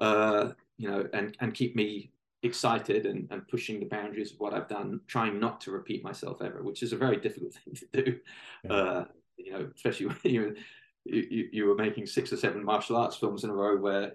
uh, 0.00 0.50
you 0.76 0.90
know, 0.90 1.06
and 1.12 1.36
and 1.40 1.54
keep 1.54 1.74
me 1.74 2.10
excited 2.42 3.06
and, 3.06 3.26
and 3.30 3.48
pushing 3.48 3.80
the 3.80 3.86
boundaries 3.86 4.32
of 4.32 4.38
what 4.38 4.52
I've 4.52 4.68
done, 4.68 5.00
trying 5.06 5.40
not 5.40 5.62
to 5.62 5.70
repeat 5.70 6.04
myself 6.04 6.42
ever, 6.42 6.62
which 6.62 6.82
is 6.82 6.92
a 6.92 6.96
very 6.96 7.16
difficult 7.16 7.54
thing 7.64 7.74
to 7.74 8.02
do. 8.02 8.20
Yeah. 8.64 8.72
Uh, 8.72 9.04
you 9.36 9.52
know, 9.52 9.68
especially 9.74 10.06
when 10.22 10.34
you're 10.34 10.54
you, 11.04 11.48
you 11.52 11.66
were 11.66 11.74
making 11.74 12.06
six 12.06 12.32
or 12.32 12.36
seven 12.36 12.64
martial 12.64 12.96
arts 12.96 13.16
films 13.16 13.44
in 13.44 13.50
a 13.50 13.54
row 13.54 13.76
where 13.76 14.12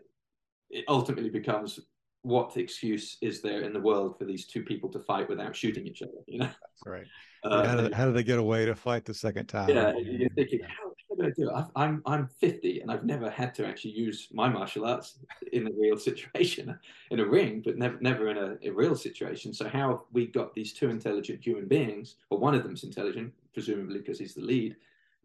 it 0.69 0.85
ultimately 0.88 1.29
becomes 1.29 1.79
what 2.23 2.57
excuse 2.57 3.17
is 3.21 3.41
there 3.41 3.61
in 3.61 3.73
the 3.73 3.79
world 3.79 4.17
for 4.17 4.25
these 4.25 4.45
two 4.45 4.63
people 4.63 4.89
to 4.89 4.99
fight 4.99 5.29
without 5.29 5.55
shooting 5.55 5.88
each 5.88 6.01
other? 6.01 6.11
You 6.27 6.39
know, 6.39 6.45
that's 6.45 6.85
right. 6.85 7.05
Uh, 7.41 7.65
how, 7.65 7.75
did, 7.77 7.93
how 7.93 8.05
did 8.05 8.13
they 8.15 8.23
get 8.23 8.38
away 8.38 8.65
to 8.65 8.75
fight 8.75 9.05
the 9.05 9.13
second 9.13 9.45
time? 9.45 9.69
Yeah, 9.69 9.93
you're 9.95 10.29
thinking, 10.35 10.59
how, 10.59 10.91
how 11.09 11.15
did 11.15 11.25
I 11.25 11.29
do 11.38 11.49
it? 11.49 11.65
I'm 11.73 12.01
I'm 12.05 12.27
50 12.27 12.81
and 12.81 12.91
I've 12.91 13.05
never 13.05 13.29
had 13.29 13.55
to 13.55 13.65
actually 13.65 13.91
use 13.91 14.27
my 14.33 14.49
martial 14.49 14.85
arts 14.85 15.19
in 15.53 15.65
a 15.65 15.71
real 15.71 15.97
situation, 15.97 16.77
in 17.11 17.21
a 17.21 17.25
ring, 17.25 17.61
but 17.63 17.77
never 17.77 17.97
never 18.01 18.27
in 18.27 18.38
a, 18.38 18.57
a 18.61 18.71
real 18.71 18.93
situation. 18.93 19.53
So 19.53 19.69
how 19.69 19.88
have 19.88 19.99
we 20.11 20.27
got 20.27 20.53
these 20.53 20.73
two 20.73 20.89
intelligent 20.89 21.41
human 21.41 21.65
beings, 21.69 22.17
or 22.29 22.39
one 22.39 22.55
of 22.55 22.63
them's 22.63 22.83
intelligent, 22.83 23.31
presumably 23.53 23.99
because 23.99 24.19
he's 24.19 24.33
the 24.33 24.41
lead, 24.41 24.75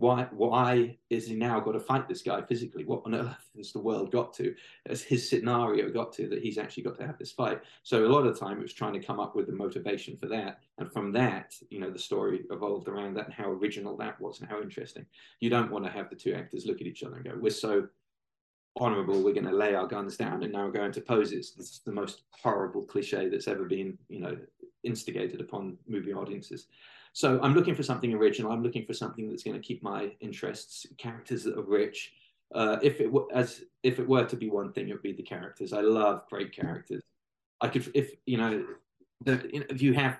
why 0.04 0.28
why 0.32 0.98
is 1.08 1.26
he 1.26 1.34
now 1.34 1.58
got 1.60 1.72
to 1.72 1.80
fight 1.80 2.06
this 2.06 2.20
guy 2.20 2.42
physically? 2.42 2.84
What 2.84 3.02
on 3.06 3.14
earth 3.14 3.48
has 3.56 3.72
the 3.72 3.80
world 3.80 4.12
got 4.12 4.34
to? 4.34 4.54
Has 4.86 5.02
his 5.02 5.28
scenario 5.30 5.88
got 5.88 6.12
to 6.14 6.28
that 6.28 6.42
he's 6.42 6.58
actually 6.58 6.82
got 6.82 6.98
to 6.98 7.06
have 7.06 7.16
this 7.16 7.32
fight? 7.32 7.62
So 7.84 8.04
a 8.04 8.12
lot 8.12 8.26
of 8.26 8.34
the 8.34 8.38
time 8.38 8.58
it 8.58 8.62
was 8.62 8.74
trying 8.74 8.92
to 8.92 9.06
come 9.06 9.18
up 9.18 9.34
with 9.34 9.46
the 9.46 9.54
motivation 9.54 10.14
for 10.18 10.26
that, 10.26 10.60
and 10.76 10.92
from 10.92 11.10
that, 11.12 11.54
you 11.70 11.80
know, 11.80 11.90
the 11.90 11.98
story 11.98 12.44
evolved 12.50 12.86
around 12.86 13.14
that 13.14 13.24
and 13.24 13.34
how 13.34 13.48
original 13.50 13.96
that 13.96 14.20
was 14.20 14.40
and 14.40 14.50
how 14.50 14.60
interesting. 14.60 15.06
You 15.40 15.48
don't 15.48 15.70
want 15.70 15.86
to 15.86 15.90
have 15.90 16.10
the 16.10 16.16
two 16.16 16.34
actors 16.34 16.66
look 16.66 16.82
at 16.82 16.86
each 16.86 17.02
other 17.02 17.16
and 17.16 17.24
go, 17.24 17.38
"We're 17.40 17.50
so." 17.50 17.88
honorable. 18.76 19.22
We're 19.22 19.34
going 19.34 19.46
to 19.46 19.52
lay 19.52 19.76
our 19.76 19.86
guns 19.86 20.16
down, 20.16 20.42
and 20.42 20.52
now 20.52 20.64
we're 20.64 20.72
going 20.72 20.90
to 20.90 21.00
poses. 21.00 21.54
This 21.56 21.70
is 21.70 21.80
the 21.86 21.92
most 21.92 22.22
horrible 22.30 22.82
cliche 22.82 23.28
that's 23.28 23.46
ever 23.46 23.66
been, 23.66 23.96
you 24.08 24.18
know, 24.18 24.36
instigated 24.82 25.40
upon 25.40 25.78
movie 25.86 26.12
audiences. 26.12 26.66
So 27.14 27.38
I'm 27.42 27.54
looking 27.54 27.76
for 27.76 27.84
something 27.84 28.12
original. 28.12 28.50
I'm 28.50 28.64
looking 28.64 28.84
for 28.84 28.92
something 28.92 29.30
that's 29.30 29.44
going 29.44 29.56
to 29.56 29.62
keep 29.62 29.84
my 29.84 30.10
interests, 30.20 30.84
characters 30.98 31.44
that 31.44 31.56
are 31.56 31.62
rich. 31.62 32.12
Uh, 32.52 32.76
if 32.82 33.00
it 33.00 33.10
were 33.10 33.26
as 33.32 33.62
if 33.84 34.00
it 34.00 34.08
were 34.08 34.24
to 34.24 34.36
be 34.36 34.50
one 34.50 34.72
thing, 34.72 34.88
it 34.88 34.92
would 34.92 35.02
be 35.02 35.12
the 35.12 35.22
characters. 35.22 35.72
I 35.72 35.80
love 35.80 36.24
great 36.28 36.52
characters. 36.52 37.02
I 37.60 37.68
could, 37.68 37.88
if 37.94 38.10
you 38.26 38.36
know, 38.36 38.64
if 39.24 39.80
you 39.80 39.94
have 39.94 40.18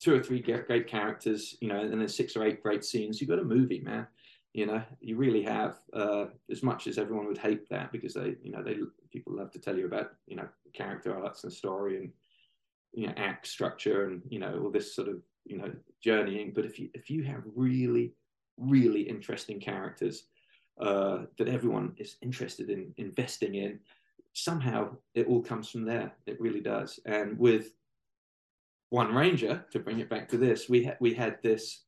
two 0.00 0.16
or 0.16 0.22
three 0.22 0.40
great 0.40 0.88
characters, 0.88 1.56
you 1.60 1.68
know, 1.68 1.78
and 1.78 2.00
then 2.00 2.08
six 2.08 2.36
or 2.36 2.44
eight 2.44 2.60
great 2.60 2.84
scenes, 2.84 3.20
you've 3.20 3.30
got 3.30 3.38
a 3.38 3.44
movie, 3.44 3.80
man. 3.80 4.08
You 4.52 4.66
know, 4.66 4.82
you 5.00 5.16
really 5.16 5.42
have. 5.44 5.78
Uh, 5.92 6.26
as 6.50 6.60
much 6.60 6.88
as 6.88 6.98
everyone 6.98 7.26
would 7.26 7.38
hate 7.38 7.68
that 7.68 7.92
because 7.92 8.14
they, 8.14 8.34
you 8.42 8.50
know, 8.50 8.64
they 8.64 8.78
people 9.12 9.36
love 9.36 9.52
to 9.52 9.60
tell 9.60 9.78
you 9.78 9.86
about, 9.86 10.10
you 10.26 10.34
know, 10.34 10.48
character 10.72 11.16
arcs 11.16 11.44
and 11.44 11.52
story 11.52 11.98
and 11.98 12.10
you 12.92 13.06
know 13.06 13.12
act 13.16 13.46
structure 13.46 14.06
and 14.06 14.22
you 14.28 14.38
know 14.40 14.60
all 14.64 14.70
this 14.70 14.94
sort 14.94 15.08
of 15.08 15.20
you 15.46 15.56
know 15.58 15.72
journeying 16.02 16.52
but 16.54 16.64
if 16.64 16.78
you 16.78 16.88
if 16.94 17.10
you 17.10 17.22
have 17.22 17.42
really 17.54 18.12
really 18.58 19.02
interesting 19.02 19.60
characters 19.60 20.24
uh, 20.80 21.20
that 21.38 21.48
everyone 21.48 21.94
is 21.96 22.16
interested 22.22 22.70
in 22.70 22.92
investing 22.96 23.54
in 23.54 23.80
somehow 24.36 24.90
it 25.14 25.26
all 25.26 25.42
comes 25.42 25.70
from 25.70 25.84
there. 25.84 26.12
It 26.26 26.38
really 26.38 26.60
does. 26.60 27.00
And 27.06 27.38
with 27.38 27.72
one 28.90 29.14
ranger 29.14 29.64
to 29.72 29.78
bring 29.78 29.98
it 29.98 30.08
back 30.08 30.28
to 30.28 30.36
this 30.36 30.68
we 30.68 30.84
had 30.84 30.96
we 31.00 31.12
had 31.12 31.42
this 31.42 31.82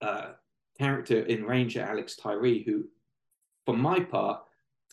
uh, 0.00 0.30
character 0.78 1.20
in 1.20 1.44
ranger 1.44 1.82
alex 1.82 2.16
tyree 2.16 2.62
who 2.62 2.84
for 3.66 3.76
my 3.76 4.00
part 4.00 4.40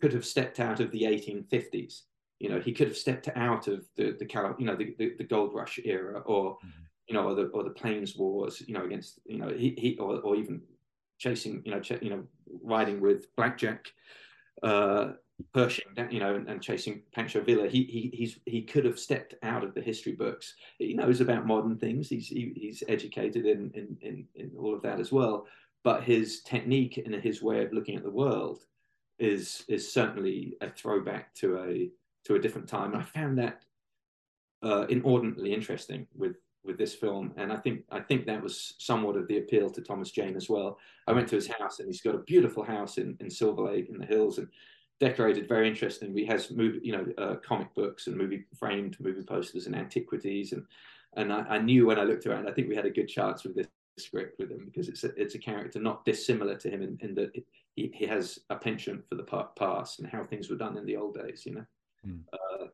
could 0.01 0.11
have 0.11 0.25
stepped 0.25 0.59
out 0.59 0.81
of 0.81 0.91
the 0.91 1.03
1850s 1.03 2.01
you 2.39 2.49
know 2.49 2.59
he 2.59 2.73
could 2.73 2.87
have 2.87 2.97
stepped 2.97 3.29
out 3.35 3.69
of 3.69 3.87
the 3.95 4.17
the 4.19 4.55
you 4.59 4.65
know 4.65 4.75
the, 4.75 4.93
the, 4.99 5.13
the 5.17 5.23
gold 5.23 5.53
rush 5.53 5.79
era 5.85 6.19
or 6.25 6.55
mm-hmm 6.57 6.81
you 7.07 7.13
know, 7.13 7.27
or 7.27 7.35
the 7.35 7.43
or 7.47 7.63
the 7.63 7.69
Plains 7.69 8.15
Wars, 8.15 8.63
you 8.65 8.73
know, 8.73 8.85
against 8.85 9.19
you 9.25 9.37
know 9.37 9.49
he, 9.49 9.75
he 9.77 9.97
or, 9.97 10.19
or 10.19 10.35
even 10.35 10.61
chasing, 11.17 11.61
you 11.65 11.71
know, 11.71 11.79
ch- 11.79 12.01
you 12.01 12.09
know, 12.09 12.23
riding 12.63 12.99
with 12.99 13.33
Blackjack, 13.35 13.87
uh, 14.63 15.11
Pershing, 15.53 15.85
you 16.09 16.19
know, 16.19 16.35
and, 16.35 16.47
and, 16.47 16.61
chasing 16.61 17.01
Pancho 17.13 17.41
Villa. 17.41 17.67
He 17.67 17.83
he 17.83 18.09
he's 18.13 18.39
he 18.45 18.61
could 18.61 18.85
have 18.85 18.97
stepped 18.97 19.35
out 19.43 19.65
of 19.65 19.73
the 19.73 19.81
history 19.81 20.13
books. 20.13 20.53
He 20.79 20.93
knows 20.93 21.19
about 21.19 21.45
modern 21.45 21.77
things. 21.77 22.07
He's 22.07 22.27
he, 22.27 22.53
he's 22.55 22.83
educated 22.87 23.45
in, 23.45 23.69
in 23.73 23.97
in 24.01 24.25
in 24.35 24.51
all 24.57 24.73
of 24.73 24.81
that 24.83 24.99
as 24.99 25.11
well. 25.11 25.45
But 25.83 26.03
his 26.03 26.41
technique 26.41 26.97
and 27.03 27.13
his 27.15 27.43
way 27.43 27.65
of 27.65 27.73
looking 27.73 27.97
at 27.97 28.03
the 28.03 28.09
world 28.09 28.61
is 29.19 29.65
is 29.67 29.91
certainly 29.91 30.55
a 30.61 30.69
throwback 30.69 31.33
to 31.35 31.59
a 31.59 31.89
to 32.25 32.35
a 32.35 32.39
different 32.39 32.69
time. 32.69 32.93
And 32.93 33.01
I 33.01 33.05
found 33.05 33.37
that 33.37 33.63
uh, 34.63 34.85
inordinately 34.87 35.53
interesting 35.53 36.07
with 36.15 36.37
with 36.65 36.77
this 36.77 36.93
film, 36.93 37.33
and 37.37 37.51
I 37.51 37.57
think 37.57 37.83
I 37.91 37.99
think 37.99 38.25
that 38.25 38.41
was 38.41 38.73
somewhat 38.77 39.15
of 39.15 39.27
the 39.27 39.37
appeal 39.37 39.69
to 39.69 39.81
Thomas 39.81 40.11
Jane 40.11 40.35
as 40.35 40.49
well. 40.49 40.77
I 41.07 41.13
went 41.13 41.27
to 41.29 41.35
his 41.35 41.47
house, 41.47 41.79
and 41.79 41.87
he's 41.87 42.01
got 42.01 42.15
a 42.15 42.19
beautiful 42.19 42.63
house 42.63 42.97
in 42.97 43.17
in 43.19 43.29
Silver 43.29 43.63
Lake 43.63 43.89
in 43.89 43.97
the 43.97 44.05
hills, 44.05 44.37
and 44.37 44.47
decorated 44.99 45.47
very 45.47 45.67
interestingly. 45.67 46.21
He 46.21 46.27
has 46.27 46.51
movie, 46.51 46.79
you 46.83 46.91
know, 46.93 47.05
uh, 47.17 47.35
comic 47.35 47.73
books 47.73 48.07
and 48.07 48.15
movie 48.15 48.45
framed 48.57 48.97
movie 48.99 49.23
posters 49.23 49.67
and 49.67 49.75
antiquities, 49.75 50.53
and 50.53 50.65
and 51.15 51.31
I, 51.31 51.41
I, 51.41 51.59
knew 51.59 51.87
when 51.87 51.99
I 51.99 52.03
looked 52.03 52.25
around, 52.25 52.47
I 52.47 52.51
think 52.51 52.67
we 52.67 52.75
had 52.75 52.85
a 52.85 52.89
good 52.89 53.07
chance 53.07 53.43
with 53.43 53.55
this 53.55 53.67
script 53.97 54.37
with 54.39 54.51
him 54.51 54.65
because 54.65 54.89
it's 54.89 55.03
a, 55.05 55.13
it's 55.15 55.35
a 55.35 55.39
character 55.39 55.79
not 55.79 56.03
dissimilar 56.03 56.55
to 56.57 56.69
him 56.69 56.81
in, 56.81 56.97
in 57.01 57.15
that 57.15 57.31
he, 57.75 57.91
he 57.93 58.05
has 58.05 58.39
a 58.49 58.55
penchant 58.55 59.07
for 59.07 59.15
the 59.15 59.47
past 59.55 59.99
and 59.99 60.09
how 60.09 60.23
things 60.23 60.49
were 60.49 60.57
done 60.57 60.77
in 60.77 60.85
the 60.85 60.97
old 60.97 61.15
days, 61.15 61.43
you 61.45 61.53
know. 61.55 61.65
Mm. 62.05 62.21
Uh, 62.33 62.65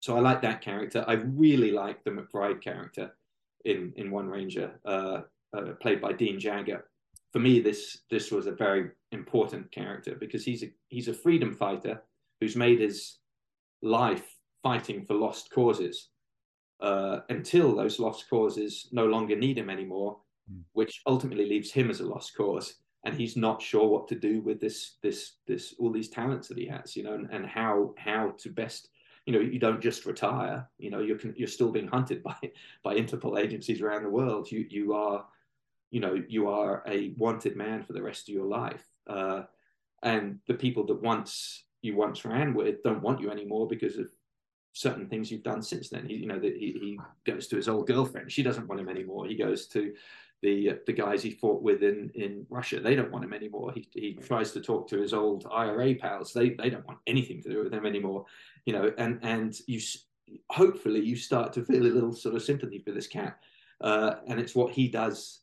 so 0.00 0.16
I 0.16 0.20
like 0.20 0.42
that 0.42 0.60
character. 0.60 1.04
I 1.06 1.14
really 1.14 1.72
like 1.72 2.04
the 2.04 2.10
McBride 2.10 2.62
character 2.62 3.14
in 3.64 3.92
in 3.96 4.10
One 4.10 4.28
Ranger, 4.28 4.72
uh, 4.84 5.22
uh, 5.56 5.72
played 5.80 6.00
by 6.00 6.12
Dean 6.12 6.38
Jagger. 6.38 6.84
For 7.32 7.40
me, 7.40 7.60
this 7.60 7.98
this 8.10 8.30
was 8.30 8.46
a 8.46 8.52
very 8.52 8.90
important 9.12 9.70
character 9.72 10.16
because 10.18 10.44
he's 10.44 10.62
a 10.62 10.70
he's 10.88 11.08
a 11.08 11.14
freedom 11.14 11.52
fighter 11.52 12.02
who's 12.40 12.56
made 12.56 12.80
his 12.80 13.18
life 13.82 14.36
fighting 14.62 15.04
for 15.04 15.14
lost 15.14 15.50
causes 15.50 16.10
uh, 16.80 17.20
until 17.28 17.74
those 17.74 17.98
lost 17.98 18.28
causes 18.30 18.88
no 18.92 19.06
longer 19.06 19.36
need 19.36 19.58
him 19.58 19.70
anymore, 19.70 20.18
mm. 20.50 20.62
which 20.72 21.02
ultimately 21.06 21.46
leaves 21.46 21.72
him 21.72 21.90
as 21.90 22.00
a 22.00 22.06
lost 22.06 22.36
cause. 22.36 22.74
And 23.04 23.14
he's 23.14 23.36
not 23.36 23.62
sure 23.62 23.86
what 23.86 24.08
to 24.08 24.14
do 24.16 24.40
with 24.42 24.60
this 24.60 24.96
this 25.02 25.36
this 25.46 25.74
all 25.78 25.92
these 25.92 26.08
talents 26.08 26.48
that 26.48 26.58
he 26.58 26.66
has, 26.66 26.96
you 26.96 27.02
know, 27.04 27.14
and, 27.14 27.28
and 27.30 27.46
how 27.46 27.94
how 27.96 28.34
to 28.38 28.50
best 28.50 28.90
you 29.28 29.34
know 29.34 29.40
you 29.40 29.58
don't 29.58 29.82
just 29.82 30.06
retire 30.06 30.66
you 30.78 30.88
know 30.90 31.00
you're 31.00 31.18
you're 31.36 31.46
still 31.46 31.70
being 31.70 31.86
hunted 31.86 32.22
by 32.30 32.38
by 32.82 32.94
interpol 32.94 33.38
agencies 33.38 33.82
around 33.82 34.02
the 34.02 34.08
world. 34.08 34.50
You 34.50 34.66
you 34.70 34.94
are 34.94 35.26
you 35.90 36.00
know 36.00 36.22
you 36.28 36.48
are 36.48 36.82
a 36.88 37.12
wanted 37.18 37.54
man 37.54 37.82
for 37.82 37.92
the 37.92 38.02
rest 38.02 38.26
of 38.28 38.34
your 38.34 38.46
life. 38.46 38.84
Uh, 39.06 39.42
and 40.02 40.38
the 40.46 40.54
people 40.54 40.86
that 40.86 41.02
once 41.02 41.64
you 41.82 41.94
once 41.94 42.24
ran 42.24 42.54
with 42.54 42.82
don't 42.82 43.02
want 43.02 43.20
you 43.20 43.30
anymore 43.30 43.68
because 43.68 43.98
of 43.98 44.06
certain 44.72 45.06
things 45.08 45.30
you've 45.30 45.42
done 45.42 45.60
since 45.60 45.90
then. 45.90 46.06
He, 46.06 46.14
you 46.14 46.26
know 46.26 46.38
that 46.38 46.56
he, 46.56 46.78
he 46.80 46.98
goes 47.30 47.48
to 47.48 47.56
his 47.56 47.68
old 47.68 47.86
girlfriend. 47.86 48.32
She 48.32 48.42
doesn't 48.42 48.66
want 48.66 48.80
him 48.80 48.88
anymore. 48.88 49.26
He 49.26 49.36
goes 49.36 49.66
to 49.68 49.92
the 50.42 50.78
the 50.86 50.92
guys 50.92 51.22
he 51.22 51.30
fought 51.30 51.62
with 51.62 51.82
in 51.82 52.10
in 52.14 52.46
Russia. 52.48 52.80
They 52.80 52.94
don't 52.94 53.10
want 53.10 53.24
him 53.24 53.32
anymore. 53.32 53.72
He 53.72 53.88
he 53.92 54.14
tries 54.14 54.52
to 54.52 54.60
talk 54.60 54.88
to 54.88 55.00
his 55.00 55.12
old 55.12 55.46
IRA 55.50 55.94
pals. 55.94 56.32
They 56.32 56.50
they 56.50 56.70
don't 56.70 56.86
want 56.86 57.00
anything 57.06 57.42
to 57.42 57.50
do 57.50 57.64
with 57.64 57.72
him 57.72 57.86
anymore. 57.86 58.24
You 58.64 58.74
know, 58.74 58.92
and 58.98 59.18
and 59.22 59.58
you 59.66 59.80
hopefully 60.50 61.00
you 61.00 61.16
start 61.16 61.52
to 61.54 61.64
feel 61.64 61.82
a 61.82 61.94
little 61.94 62.12
sort 62.12 62.36
of 62.36 62.42
sympathy 62.42 62.78
for 62.78 62.92
this 62.92 63.06
cat, 63.06 63.38
uh, 63.80 64.16
and 64.26 64.38
it's 64.38 64.54
what 64.54 64.72
he 64.72 64.88
does 64.88 65.40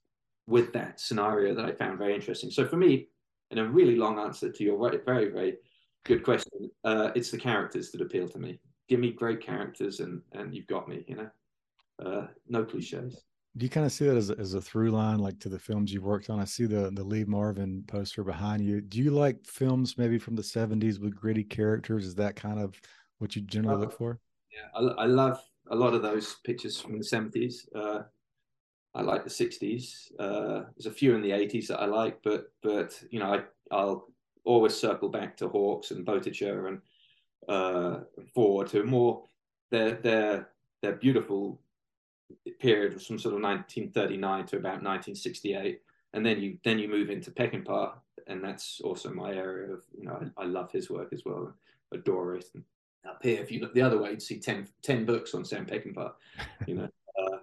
with 0.47 0.71
that 0.73 0.99
scenario 0.99 1.53
that 1.55 1.65
I 1.65 1.71
found 1.71 1.97
very 1.97 2.15
interesting. 2.15 2.51
So 2.51 2.65
for 2.65 2.77
me, 2.77 3.07
in 3.51 3.57
a 3.57 3.67
really 3.67 3.95
long 3.95 4.19
answer 4.19 4.51
to 4.51 4.63
your 4.63 4.77
very 5.05 5.29
very 5.29 5.57
good 6.05 6.23
question, 6.23 6.69
uh, 6.85 7.11
it's 7.15 7.31
the 7.31 7.37
characters 7.37 7.91
that 7.91 8.01
appeal 8.01 8.29
to 8.29 8.39
me. 8.39 8.59
Give 8.87 8.99
me 8.99 9.11
great 9.11 9.41
characters, 9.41 9.99
and 9.99 10.21
and 10.31 10.55
you've 10.55 10.67
got 10.67 10.87
me. 10.87 11.03
You 11.05 11.15
know, 11.17 11.29
uh, 12.05 12.27
no 12.47 12.63
cliches 12.63 13.23
do 13.57 13.65
you 13.65 13.69
kind 13.69 13.85
of 13.85 13.91
see 13.91 14.05
that 14.05 14.17
as 14.17 14.29
a, 14.29 14.37
as 14.37 14.53
a 14.53 14.61
through 14.61 14.91
line 14.91 15.19
like 15.19 15.39
to 15.39 15.49
the 15.49 15.59
films 15.59 15.93
you've 15.93 16.03
worked 16.03 16.29
on? 16.29 16.39
I 16.39 16.45
see 16.45 16.65
the 16.65 16.91
the 16.93 17.03
lee 17.03 17.23
marvin 17.23 17.83
poster 17.87 18.23
behind 18.23 18.65
you. 18.65 18.81
Do 18.81 18.99
you 18.99 19.11
like 19.11 19.45
films 19.45 19.97
maybe 19.97 20.17
from 20.17 20.35
the 20.35 20.41
70s 20.41 20.99
with 20.99 21.15
gritty 21.15 21.43
characters? 21.43 22.05
Is 22.05 22.15
that 22.15 22.35
kind 22.35 22.59
of 22.59 22.79
what 23.19 23.35
you 23.35 23.41
generally 23.41 23.77
uh, 23.77 23.79
look 23.79 23.97
for? 23.97 24.19
yeah 24.55 24.79
I, 24.79 25.03
I, 25.03 25.05
love 25.05 25.41
a 25.69 25.75
lot 25.75 25.93
of 25.93 26.01
those 26.01 26.35
pictures 26.43 26.79
from 26.79 26.97
the 26.97 27.03
70s 27.03 27.67
uh, 27.75 28.03
i 28.93 29.01
like 29.01 29.23
the 29.23 29.29
60s 29.29 30.11
uh, 30.19 30.63
there's 30.75 30.85
a 30.85 30.91
few 30.91 31.15
in 31.15 31.21
the 31.21 31.31
80s 31.31 31.67
that 31.67 31.81
i 31.81 31.85
like 31.85 32.19
but 32.23 32.51
but 32.61 33.01
you 33.11 33.19
know 33.19 33.33
I, 33.33 33.43
i'll 33.71 34.07
always 34.43 34.75
circle 34.75 35.09
back 35.09 35.35
to 35.37 35.49
hawks 35.49 35.91
and 35.91 36.05
Boetticher 36.05 36.67
and 36.67 36.81
uh, 37.49 38.01
Ford 38.33 38.67
to 38.69 38.83
more 38.83 39.23
they're 39.71 39.93
they're 39.93 40.49
they're 40.81 40.93
beautiful 40.93 41.59
period 42.59 42.93
from 43.01 43.19
sort 43.19 43.35
of 43.35 43.41
1939 43.41 44.45
to 44.47 44.57
about 44.57 44.81
1968 44.83 45.81
and 46.15 46.25
then 46.25 46.41
you 46.41 46.57
then 46.63 46.79
you 46.79 46.87
move 46.87 47.09
into 47.09 47.29
Peckinpah, 47.29 47.91
and 48.27 48.43
that's 48.43 48.81
also 48.83 49.13
my 49.13 49.33
area 49.33 49.73
of 49.73 49.83
you 49.95 50.05
know 50.05 50.17
I, 50.37 50.43
I 50.43 50.45
love 50.45 50.71
his 50.71 50.89
work 50.89 51.09
as 51.13 51.23
well, 51.25 51.53
adore 51.93 52.35
it. 52.35 52.45
And 52.55 52.63
up 53.07 53.19
here, 53.21 53.41
if 53.41 53.51
you 53.51 53.59
look 53.59 53.73
the 53.73 53.81
other 53.81 54.01
way, 54.01 54.11
you'd 54.11 54.21
see 54.21 54.39
10, 54.39 54.67
10 54.81 55.05
books 55.05 55.35
on 55.35 55.45
Sam 55.45 55.65
Peckinpah, 55.65 56.13
you 56.67 56.75
know, 56.75 56.89
uh, 57.21 57.37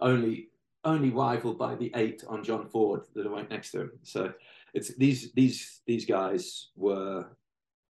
only 0.00 0.48
only 0.84 1.10
rivaled 1.10 1.56
by 1.56 1.76
the 1.76 1.90
eight 1.94 2.24
on 2.28 2.44
John 2.44 2.66
Ford 2.66 3.02
that 3.14 3.30
went 3.30 3.48
next 3.48 3.70
to 3.70 3.82
him. 3.82 3.92
So 4.02 4.32
it's 4.74 4.94
these 4.96 5.32
these 5.32 5.80
these 5.86 6.04
guys 6.04 6.70
were 6.74 7.28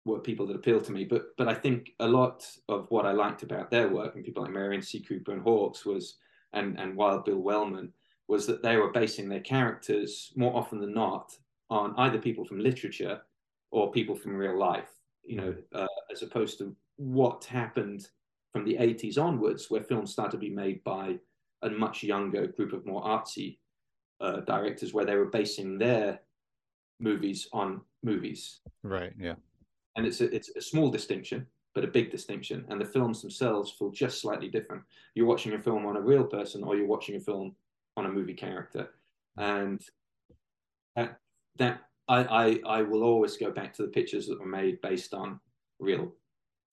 were 0.09 0.19
people 0.19 0.45
that 0.47 0.55
appealed 0.55 0.83
to 0.85 0.91
me. 0.91 1.05
But 1.05 1.35
but 1.37 1.47
I 1.47 1.53
think 1.53 1.91
a 1.99 2.07
lot 2.07 2.45
of 2.67 2.87
what 2.89 3.05
I 3.05 3.11
liked 3.11 3.43
about 3.43 3.71
their 3.71 3.87
work 3.87 4.15
and 4.15 4.25
people 4.25 4.43
like 4.43 4.51
Merian 4.51 4.81
C. 4.81 4.99
Cooper 4.99 5.31
and 5.31 5.41
Hawks 5.41 5.85
was 5.85 6.17
and 6.53 6.79
and 6.79 6.95
Wild 6.95 7.25
Bill 7.25 7.39
Wellman 7.39 7.93
was 8.27 8.45
that 8.47 8.61
they 8.61 8.77
were 8.77 8.91
basing 8.91 9.27
their 9.27 9.39
characters 9.39 10.31
more 10.35 10.55
often 10.55 10.79
than 10.79 10.93
not 10.93 11.35
on 11.69 11.95
either 11.97 12.19
people 12.19 12.45
from 12.45 12.59
literature 12.59 13.21
or 13.71 13.91
people 13.91 14.15
from 14.15 14.35
real 14.35 14.57
life. 14.57 14.89
You 15.23 15.37
know, 15.37 15.55
uh, 15.73 15.87
as 16.11 16.23
opposed 16.23 16.57
to 16.59 16.75
what 16.97 17.43
happened 17.45 18.07
from 18.51 18.65
the 18.65 18.75
80s 18.75 19.17
onwards, 19.17 19.69
where 19.69 19.83
films 19.83 20.11
started 20.11 20.31
to 20.31 20.37
be 20.37 20.49
made 20.49 20.83
by 20.83 21.19
a 21.61 21.69
much 21.69 22.03
younger 22.03 22.47
group 22.47 22.73
of 22.73 22.85
more 22.85 23.03
artsy 23.03 23.57
uh, 24.21 24.39
directors, 24.41 24.93
where 24.93 25.05
they 25.05 25.15
were 25.15 25.25
basing 25.25 25.77
their 25.77 26.19
movies 26.99 27.47
on 27.53 27.81
movies. 28.01 28.61
Right. 28.83 29.13
Yeah 29.19 29.35
and 29.95 30.05
it's 30.05 30.21
a, 30.21 30.33
it's 30.33 30.49
a 30.55 30.61
small 30.61 30.89
distinction 30.89 31.45
but 31.75 31.83
a 31.83 31.87
big 31.87 32.11
distinction 32.11 32.65
and 32.69 32.81
the 32.81 32.85
films 32.85 33.21
themselves 33.21 33.71
feel 33.71 33.91
just 33.91 34.21
slightly 34.21 34.47
different 34.47 34.81
you're 35.15 35.25
watching 35.25 35.53
a 35.53 35.59
film 35.59 35.85
on 35.85 35.97
a 35.97 36.01
real 36.01 36.23
person 36.23 36.63
or 36.63 36.75
you're 36.75 36.87
watching 36.87 37.15
a 37.15 37.19
film 37.19 37.55
on 37.97 38.05
a 38.05 38.09
movie 38.09 38.33
character 38.33 38.89
and 39.37 39.81
that 40.95 41.19
that 41.57 41.81
I, 42.07 42.23
I 42.23 42.59
I 42.79 42.81
will 42.81 43.03
always 43.03 43.37
go 43.37 43.51
back 43.51 43.73
to 43.75 43.83
the 43.83 43.89
pictures 43.89 44.27
that 44.27 44.39
were 44.39 44.45
made 44.45 44.81
based 44.81 45.13
on 45.13 45.39
real 45.79 46.11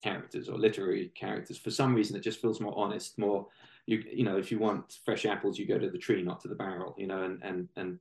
characters 0.03 0.49
or 0.49 0.57
literary 0.57 1.11
characters. 1.15 1.57
For 1.57 1.71
some 1.71 1.93
reason, 1.93 2.15
it 2.15 2.23
just 2.23 2.41
feels 2.41 2.59
more 2.59 2.77
honest, 2.77 3.17
more 3.17 3.47
you 3.85 4.03
you 4.11 4.23
know 4.23 4.37
if 4.37 4.51
you 4.51 4.59
want 4.59 4.97
fresh 5.05 5.25
apples, 5.25 5.57
you 5.57 5.67
go 5.67 5.77
to 5.77 5.89
the 5.89 5.97
tree, 5.97 6.21
not 6.21 6.41
to 6.41 6.47
the 6.47 6.55
barrel. 6.55 6.95
You 6.97 7.07
know, 7.07 7.23
and 7.23 7.41
and 7.43 7.69
and 7.75 7.99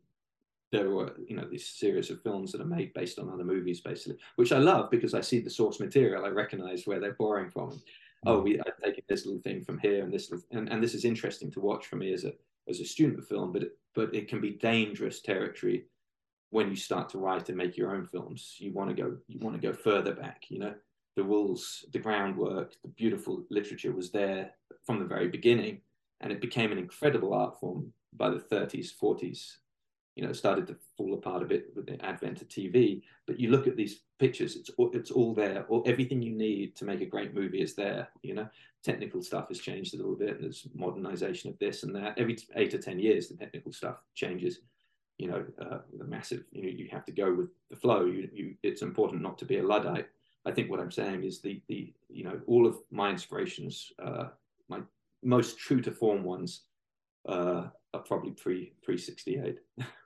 there 0.73 0.91
were 0.91 1.13
you 1.27 1.37
know 1.37 1.47
these 1.49 1.67
series 1.67 2.11
of 2.11 2.23
films 2.23 2.53
that 2.53 2.61
are 2.61 2.65
made 2.65 2.93
based 2.95 3.19
on 3.19 3.31
other 3.31 3.45
movies, 3.45 3.81
basically, 3.81 4.19
which 4.37 4.53
I 4.53 4.59
love 4.59 4.91
because 4.91 5.15
I 5.15 5.21
see 5.21 5.41
the 5.41 5.51
source 5.51 5.81
material. 5.81 6.25
I 6.25 6.29
recognize 6.29 6.87
where 6.87 7.01
they're 7.01 7.13
borrowing 7.13 7.51
from. 7.51 7.71
Hmm. 7.71 7.81
Oh, 8.27 8.41
we 8.41 8.59
I've 8.61 8.83
taken 8.83 9.05
this 9.09 9.27
little 9.27 9.41
thing 9.41 9.63
from 9.63 9.79
here, 9.79 10.03
and 10.03 10.13
this 10.13 10.33
and, 10.51 10.69
and 10.69 10.83
this 10.83 10.95
is 10.95 11.05
interesting 11.05 11.51
to 11.53 11.61
watch 11.61 11.87
for 11.87 11.97
me 11.97 12.13
as 12.13 12.25
a 12.25 12.33
as 12.69 12.81
a 12.81 12.85
student 12.85 13.19
of 13.19 13.29
film, 13.29 13.53
but 13.53 13.63
it, 13.63 13.79
but 13.95 14.15
it 14.15 14.29
can 14.29 14.41
be 14.41 14.51
dangerous 14.51 15.21
territory 15.21 15.87
when 16.51 16.69
you 16.69 16.77
start 16.77 17.09
to 17.09 17.19
write 17.19 17.49
and 17.49 17.59
make 17.59 17.77
your 17.77 17.95
own 17.95 18.05
films. 18.05 18.57
You 18.59 18.73
want 18.73 18.91
to 18.91 19.03
go 19.03 19.17
you 19.29 19.39
want 19.41 19.61
to 19.61 19.67
go 19.67 19.73
further 19.73 20.15
back, 20.15 20.45
you 20.49 20.59
know 20.59 20.75
the 21.17 21.25
rules, 21.25 21.85
the 21.93 21.99
groundwork, 21.99 22.75
the 22.83 22.89
beautiful 22.89 23.43
literature 23.51 23.93
was 23.93 24.11
there 24.11 24.51
from 24.85 24.99
the 24.99 25.05
very 25.05 25.29
beginning, 25.29 25.81
and 26.21 26.31
it 26.31 26.41
became 26.41 26.71
an 26.71 26.79
incredible 26.79 27.33
art 27.35 27.59
form 27.59 27.93
by 28.13 28.29
the 28.29 28.39
30s, 28.39 28.91
40s. 29.03 29.57
You 30.17 30.27
know, 30.27 30.33
started 30.33 30.67
to 30.69 30.77
fall 30.97 31.15
apart 31.15 31.43
a 31.43 31.47
bit 31.47 31.71
with 31.77 31.87
the 31.87 32.05
advent 32.05 32.43
of 32.43 32.49
TV. 32.49 33.03
But 33.27 33.39
you 33.39 33.51
look 33.51 33.67
at 33.67 33.77
these 33.77 34.01
pictures; 34.19 34.57
it's 34.57 34.71
all, 34.79 34.91
it's 34.93 35.11
all 35.11 35.35
there. 35.35 35.67
All, 35.69 35.83
everything 35.87 36.23
you 36.23 36.33
need 36.33 36.75
to 36.77 36.85
make 36.85 37.03
a 37.03 37.07
great 37.07 37.35
movie 37.35 37.63
is 37.63 37.75
there. 37.75 38.09
You 38.23 38.35
know, 38.35 38.49
technical 38.83 39.23
stuff 39.23 39.49
has 39.49 39.61
changed 39.61 39.95
a 39.95 39.99
little 39.99 40.17
bit. 40.17 40.41
There's 40.41 40.67
modernization 40.75 41.51
of 41.51 41.59
this 41.59 41.83
and 41.83 41.95
that. 41.95 42.19
Every 42.19 42.37
eight 42.57 42.75
or 42.75 42.79
ten 42.79 42.99
years, 42.99 43.29
the 43.29 43.37
technical 43.37 43.73
stuff 43.73 44.03
changes 44.15 44.61
you 45.19 45.29
know, 45.29 45.45
uh, 45.61 45.79
the 45.97 46.05
massive, 46.05 46.45
you 46.53 46.63
know, 46.63 46.69
you 46.69 46.89
have 46.93 47.05
to 47.07 47.13
go 47.13 47.33
with 47.33 47.49
the 47.71 47.77
flow. 47.77 48.05
You, 48.05 48.29
you, 48.33 48.55
it's 48.63 48.83
important 48.83 49.23
not 49.23 49.39
to 49.39 49.45
be 49.45 49.59
a 49.59 49.63
Luddite. 49.63 50.09
I 50.45 50.53
think 50.53 50.71
what 50.71 50.81
I'm 50.81 50.93
saying 50.93 51.25
is 51.25 51.41
the 51.41 51.61
the 51.69 51.93
you 52.09 52.25
know 52.25 52.41
all 52.47 52.67
of 52.67 52.79
my 52.91 53.11
inspirations, 53.11 53.93
uh, 54.03 54.29
my 54.69 54.81
most 55.23 55.59
true 55.59 55.81
to 55.81 55.91
form 55.91 56.23
ones, 56.23 56.63
uh, 57.29 57.65
are 57.95 58.01
probably 58.07 58.31
pre 58.31 58.73
pre 58.83 58.97
68. 58.97 59.59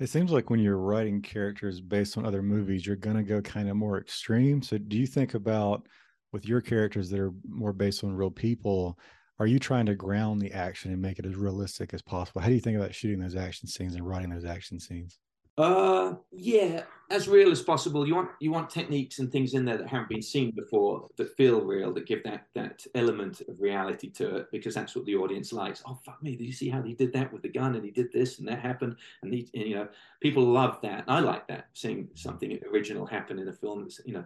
It 0.00 0.08
seems 0.08 0.30
like 0.30 0.48
when 0.48 0.60
you're 0.60 0.76
writing 0.76 1.22
characters 1.22 1.80
based 1.80 2.16
on 2.16 2.24
other 2.24 2.42
movies, 2.42 2.86
you're 2.86 2.96
going 2.96 3.16
to 3.16 3.22
go 3.22 3.40
kind 3.42 3.68
of 3.68 3.76
more 3.76 3.98
extreme. 3.98 4.62
So, 4.62 4.78
do 4.78 4.96
you 4.96 5.06
think 5.06 5.34
about 5.34 5.88
with 6.32 6.46
your 6.46 6.60
characters 6.60 7.10
that 7.10 7.20
are 7.20 7.32
more 7.48 7.72
based 7.72 8.04
on 8.04 8.12
real 8.12 8.30
people? 8.30 8.98
Are 9.40 9.46
you 9.46 9.58
trying 9.58 9.86
to 9.86 9.94
ground 9.94 10.40
the 10.40 10.52
action 10.52 10.92
and 10.92 11.02
make 11.02 11.18
it 11.18 11.26
as 11.26 11.34
realistic 11.36 11.94
as 11.94 12.02
possible? 12.02 12.40
How 12.40 12.48
do 12.48 12.54
you 12.54 12.60
think 12.60 12.76
about 12.76 12.94
shooting 12.94 13.20
those 13.20 13.36
action 13.36 13.68
scenes 13.68 13.94
and 13.94 14.06
writing 14.06 14.30
those 14.30 14.44
action 14.44 14.78
scenes? 14.80 15.18
Uh, 15.58 16.14
yeah, 16.30 16.84
as 17.10 17.26
real 17.26 17.50
as 17.50 17.60
possible. 17.60 18.06
You 18.06 18.14
want 18.14 18.30
you 18.38 18.52
want 18.52 18.70
techniques 18.70 19.18
and 19.18 19.30
things 19.30 19.54
in 19.54 19.64
there 19.64 19.76
that 19.76 19.88
haven't 19.88 20.08
been 20.08 20.22
seen 20.22 20.52
before, 20.52 21.08
that 21.16 21.36
feel 21.36 21.62
real, 21.62 21.92
that 21.94 22.06
give 22.06 22.22
that 22.22 22.46
that 22.54 22.86
element 22.94 23.42
of 23.48 23.60
reality 23.60 24.08
to 24.10 24.36
it, 24.36 24.46
because 24.52 24.74
that's 24.76 24.94
what 24.94 25.04
the 25.04 25.16
audience 25.16 25.52
likes. 25.52 25.82
Oh 25.84 25.98
fuck 26.06 26.22
me! 26.22 26.36
Did 26.36 26.44
you 26.44 26.52
see 26.52 26.68
how 26.68 26.80
he 26.80 26.94
did 26.94 27.12
that 27.14 27.32
with 27.32 27.42
the 27.42 27.48
gun, 27.48 27.74
and 27.74 27.84
he 27.84 27.90
did 27.90 28.12
this, 28.12 28.38
and 28.38 28.46
that 28.46 28.60
happened, 28.60 28.94
and, 29.22 29.32
and 29.32 29.48
you 29.52 29.74
know, 29.74 29.88
people 30.20 30.44
love 30.44 30.78
that. 30.82 31.02
I 31.08 31.18
like 31.18 31.48
that, 31.48 31.66
seeing 31.74 32.08
something 32.14 32.56
original 32.72 33.04
happen 33.04 33.40
in 33.40 33.48
a 33.48 33.52
film. 33.52 33.82
That's, 33.82 34.00
you 34.04 34.14
know, 34.14 34.24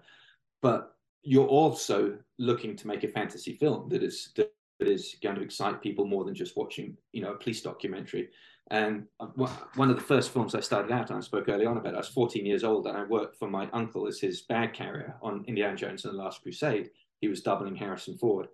but 0.61 0.97
you're 1.23 1.47
also 1.47 2.19
looking 2.39 2.77
to 2.77 2.87
make 2.87 3.05
a 3.05 3.09
fantasy 3.09 3.55
film 3.55 3.89
that 3.89 4.03
is 4.03 4.33
that 4.37 4.53
is 4.81 5.17
going 5.23 5.37
to 5.37 5.43
excite 5.43 5.81
people 5.81 6.05
more 6.05 6.25
than 6.25 6.35
just 6.35 6.59
watching, 6.59 6.95
you 7.13 7.23
know, 7.23 7.33
a 7.33 7.37
police 7.39 7.63
documentary. 7.63 8.29
And 8.71 9.05
uh, 9.21 9.27
one 9.75 9.91
of 9.91 9.97
the 9.97 10.03
first 10.03 10.31
films 10.31 10.55
I 10.55 10.61
started 10.61 10.93
out 10.93 11.11
on, 11.11 11.19
I 11.19 11.21
spoke 11.21 11.49
early 11.49 11.67
on 11.67 11.77
about, 11.77 11.95
I 11.95 11.99
was 11.99 12.09
14 12.09 12.47
years 12.47 12.65
old 12.65 12.87
and 12.87 12.97
I 12.97 13.05
worked 13.05 13.39
for 13.39 13.49
my 13.49 13.69
uncle 13.73 14.07
as 14.07 14.21
his 14.21 14.43
bag 14.43 14.73
carrier 14.73 15.17
on 15.23 15.45
Indiana 15.47 15.77
Jones 15.77 16.05
and 16.05 16.15
the 16.15 16.23
Last 16.23 16.43
Crusade. 16.43 16.91
He 17.21 17.29
was 17.29 17.43
doubling 17.43 17.77
Harrison 17.77 18.17
Ford. 18.17 18.49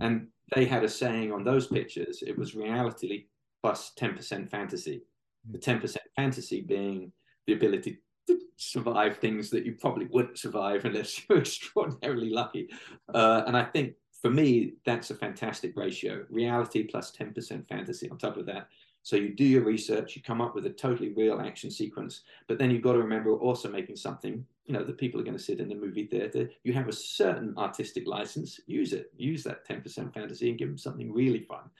And 0.00 0.28
they 0.54 0.64
had 0.64 0.84
a 0.84 0.88
saying 0.88 1.32
on 1.32 1.44
those 1.44 1.66
pictures, 1.66 2.22
it 2.26 2.36
was 2.36 2.54
reality 2.54 3.26
plus 3.62 3.92
10% 3.98 4.50
fantasy. 4.50 5.02
The 5.50 5.58
10% 5.58 5.96
fantasy 6.16 6.62
being 6.62 7.12
the 7.46 7.52
ability 7.52 7.98
to 8.26 8.38
survive 8.56 9.18
things 9.18 9.50
that 9.50 9.64
you 9.64 9.74
probably 9.80 10.06
wouldn't 10.06 10.38
survive 10.38 10.84
unless 10.84 11.22
you're 11.28 11.38
extraordinarily 11.38 12.30
lucky. 12.30 12.68
Uh, 13.12 13.42
and 13.46 13.56
I 13.56 13.64
think 13.64 13.94
for 14.20 14.30
me, 14.30 14.74
that's 14.84 15.10
a 15.10 15.14
fantastic 15.14 15.76
ratio. 15.76 16.24
Reality 16.28 16.84
plus 16.84 17.12
10% 17.12 17.66
fantasy 17.68 18.10
on 18.10 18.18
top 18.18 18.36
of 18.36 18.46
that. 18.46 18.68
So 19.10 19.16
you 19.16 19.30
do 19.30 19.42
your 19.42 19.64
research, 19.64 20.14
you 20.14 20.22
come 20.22 20.40
up 20.40 20.54
with 20.54 20.66
a 20.66 20.70
totally 20.70 21.08
real 21.08 21.40
action 21.40 21.68
sequence, 21.68 22.20
but 22.46 22.60
then 22.60 22.70
you've 22.70 22.84
got 22.84 22.92
to 22.92 23.00
remember 23.00 23.32
also 23.32 23.68
making 23.68 23.96
something, 23.96 24.46
you 24.66 24.72
know, 24.72 24.84
that 24.84 24.98
people 24.98 25.20
are 25.20 25.24
going 25.24 25.36
to 25.36 25.42
sit 25.42 25.58
in 25.58 25.68
the 25.68 25.74
movie 25.74 26.06
theater. 26.06 26.48
You 26.62 26.72
have 26.74 26.86
a 26.86 26.92
certain 26.92 27.52
artistic 27.58 28.06
license, 28.06 28.60
use 28.68 28.92
it, 28.92 29.12
use 29.16 29.42
that 29.42 29.66
10% 29.66 30.14
fantasy 30.14 30.48
and 30.48 30.56
give 30.56 30.68
them 30.68 30.78
something 30.78 31.12
really 31.12 31.40
fun. 31.40 31.70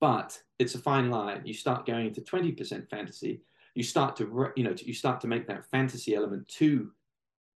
But 0.00 0.40
it's 0.58 0.74
a 0.74 0.78
fine 0.78 1.10
line. 1.10 1.42
You 1.44 1.52
start 1.52 1.84
going 1.84 2.06
into 2.06 2.22
20% 2.22 2.88
fantasy, 2.88 3.42
you 3.74 3.82
start 3.82 4.16
to, 4.16 4.50
you 4.56 4.64
know, 4.64 4.74
you 4.78 4.94
start 4.94 5.20
to 5.20 5.28
make 5.28 5.46
that 5.48 5.68
fantasy 5.70 6.14
element 6.14 6.48
too, 6.48 6.92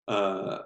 uh, 0.08 0.62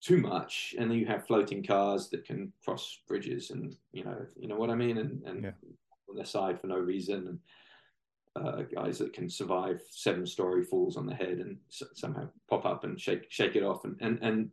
too 0.00 0.18
much, 0.18 0.76
and 0.78 0.88
then 0.88 0.96
you 0.96 1.06
have 1.06 1.26
floating 1.26 1.64
cars 1.64 2.08
that 2.10 2.24
can 2.24 2.52
cross 2.64 3.00
bridges, 3.08 3.50
and 3.50 3.74
you 3.92 4.04
know, 4.04 4.26
you 4.36 4.46
know 4.46 4.56
what 4.56 4.70
I 4.70 4.76
mean, 4.76 4.98
and 4.98 5.22
and 5.24 5.42
yeah. 5.42 5.50
On 6.12 6.16
their 6.16 6.24
side 6.24 6.60
for 6.60 6.68
no 6.68 6.78
reason, 6.78 7.40
and 8.36 8.46
uh, 8.46 8.62
guys 8.62 8.98
that 8.98 9.12
can 9.12 9.28
survive 9.28 9.80
seven 9.90 10.26
story 10.26 10.64
falls 10.64 10.96
on 10.96 11.06
the 11.06 11.14
head 11.14 11.38
and 11.38 11.56
s- 11.70 11.82
somehow 11.94 12.28
pop 12.48 12.64
up 12.64 12.84
and 12.84 13.00
shake 13.00 13.26
shake 13.30 13.56
it 13.56 13.62
off, 13.62 13.84
and 13.84 13.96
and 14.00 14.18
and 14.22 14.50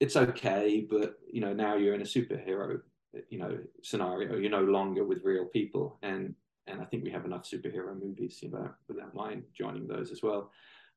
it's 0.00 0.16
okay, 0.16 0.86
but 0.88 1.18
you 1.30 1.40
know 1.40 1.52
now 1.52 1.76
you're 1.76 1.94
in 1.94 2.02
a 2.02 2.04
superhero 2.04 2.80
you 3.28 3.38
know 3.38 3.58
scenario. 3.82 4.36
You're 4.36 4.50
no 4.50 4.62
longer 4.62 5.04
with 5.04 5.24
real 5.24 5.46
people, 5.46 5.98
and 6.02 6.34
and 6.66 6.80
I 6.80 6.84
think 6.84 7.04
we 7.04 7.10
have 7.10 7.24
enough 7.24 7.48
superhero 7.48 7.98
movies, 8.00 8.38
you 8.42 8.50
know, 8.50 8.70
without 8.88 9.14
mind 9.14 9.44
joining 9.56 9.86
those 9.86 10.10
as 10.10 10.22
well. 10.22 10.50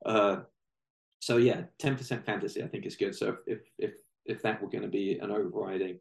Uh, 0.05 0.37
so 1.19 1.37
yeah, 1.37 1.63
ten 1.79 1.97
percent 1.97 2.25
fantasy 2.25 2.63
I 2.63 2.67
think 2.67 2.85
is 2.85 2.95
good. 2.95 3.15
So 3.15 3.37
if 3.45 3.59
if 3.77 3.91
if 4.25 4.41
that 4.41 4.61
were 4.61 4.69
going 4.69 4.83
to 4.83 4.89
be 4.89 5.19
an 5.19 5.31
overriding 5.31 5.99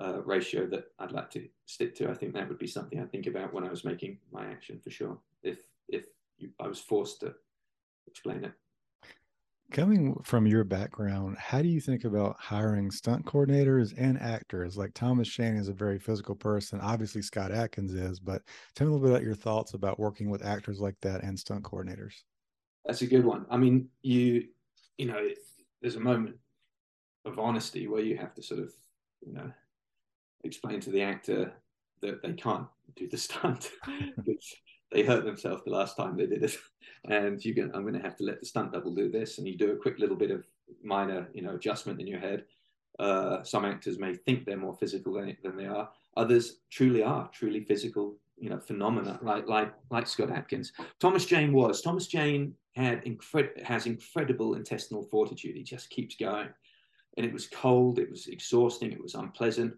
uh, 0.00 0.22
ratio 0.22 0.66
that 0.66 0.86
I'd 0.98 1.12
like 1.12 1.30
to 1.30 1.46
stick 1.66 1.94
to, 1.96 2.10
I 2.10 2.14
think 2.14 2.34
that 2.34 2.48
would 2.48 2.58
be 2.58 2.66
something 2.66 3.00
I 3.00 3.06
think 3.06 3.26
about 3.26 3.52
when 3.52 3.64
I 3.64 3.70
was 3.70 3.84
making 3.84 4.18
my 4.32 4.46
action 4.46 4.80
for 4.82 4.90
sure. 4.90 5.18
If 5.42 5.58
if 5.88 6.06
you, 6.38 6.50
I 6.60 6.66
was 6.66 6.80
forced 6.80 7.20
to 7.20 7.34
explain 8.06 8.44
it. 8.44 8.52
Coming 9.70 10.14
from 10.22 10.46
your 10.46 10.62
background, 10.62 11.36
how 11.38 11.62
do 11.62 11.68
you 11.68 11.80
think 11.80 12.04
about 12.04 12.36
hiring 12.38 12.90
stunt 12.90 13.24
coordinators 13.24 13.94
and 13.96 14.20
actors? 14.20 14.76
Like 14.76 14.92
Thomas 14.94 15.28
Jane 15.28 15.56
is 15.56 15.68
a 15.68 15.72
very 15.72 15.98
physical 15.98 16.34
person. 16.34 16.80
Obviously, 16.80 17.22
Scott 17.22 17.50
Adkins 17.50 17.94
is, 17.94 18.20
but 18.20 18.42
tell 18.74 18.86
me 18.86 18.92
a 18.92 18.94
little 18.94 19.08
bit 19.08 19.16
about 19.16 19.24
your 19.24 19.34
thoughts 19.34 19.74
about 19.74 19.98
working 19.98 20.28
with 20.28 20.44
actors 20.44 20.80
like 20.80 20.96
that 21.00 21.22
and 21.22 21.38
stunt 21.38 21.64
coordinators. 21.64 22.12
That's 22.84 23.02
a 23.02 23.06
good 23.06 23.24
one. 23.24 23.46
I 23.50 23.56
mean, 23.56 23.88
you 24.02 24.48
you 24.98 25.06
know, 25.06 25.28
there's 25.80 25.96
a 25.96 26.00
moment 26.00 26.36
of 27.24 27.38
honesty 27.38 27.88
where 27.88 28.02
you 28.02 28.16
have 28.16 28.34
to 28.34 28.42
sort 28.42 28.60
of 28.60 28.72
you 29.26 29.32
know 29.32 29.50
explain 30.44 30.80
to 30.80 30.90
the 30.90 31.02
actor 31.02 31.52
that 32.02 32.22
they 32.22 32.32
can't 32.32 32.66
do 32.96 33.08
the 33.08 33.16
stunt 33.16 33.70
because 34.16 34.54
they 34.92 35.02
hurt 35.02 35.24
themselves 35.24 35.62
the 35.64 35.70
last 35.70 35.96
time 35.96 36.16
they 36.16 36.26
did 36.26 36.44
it, 36.44 36.56
and 37.08 37.44
you 37.44 37.54
can 37.54 37.74
I'm 37.74 37.82
going 37.82 37.94
to 37.94 38.00
have 38.00 38.16
to 38.16 38.24
let 38.24 38.40
the 38.40 38.46
stunt 38.46 38.72
double 38.72 38.94
do 38.94 39.10
this, 39.10 39.38
and 39.38 39.48
you 39.48 39.56
do 39.56 39.72
a 39.72 39.76
quick 39.76 39.98
little 39.98 40.16
bit 40.16 40.30
of 40.30 40.46
minor 40.82 41.28
you 41.34 41.42
know 41.42 41.54
adjustment 41.54 42.00
in 42.00 42.06
your 42.06 42.20
head. 42.20 42.44
Uh, 42.98 43.42
some 43.42 43.64
actors 43.64 43.98
may 43.98 44.14
think 44.14 44.44
they're 44.44 44.56
more 44.56 44.76
physical 44.76 45.14
than, 45.14 45.36
than 45.42 45.56
they 45.56 45.66
are. 45.66 45.90
Others 46.16 46.58
truly 46.70 47.02
are 47.02 47.28
truly 47.32 47.64
physical 47.64 48.16
you 48.38 48.50
know 48.50 48.58
phenomena 48.58 49.18
like 49.22 49.48
like 49.48 49.72
like 49.90 50.06
Scott 50.06 50.30
Adkins. 50.30 50.72
Thomas 51.00 51.26
Jane 51.26 51.52
was 51.52 51.82
Thomas 51.82 52.06
Jane 52.06 52.54
had 52.74 53.04
incred- 53.04 53.62
has 53.62 53.86
incredible 53.86 54.54
intestinal 54.54 55.04
fortitude. 55.04 55.56
He 55.56 55.62
just 55.62 55.90
keeps 55.90 56.16
going, 56.16 56.48
and 57.16 57.26
it 57.26 57.32
was 57.32 57.46
cold, 57.46 57.98
it 57.98 58.10
was 58.10 58.26
exhausting, 58.26 58.92
it 58.92 59.02
was 59.02 59.14
unpleasant. 59.14 59.74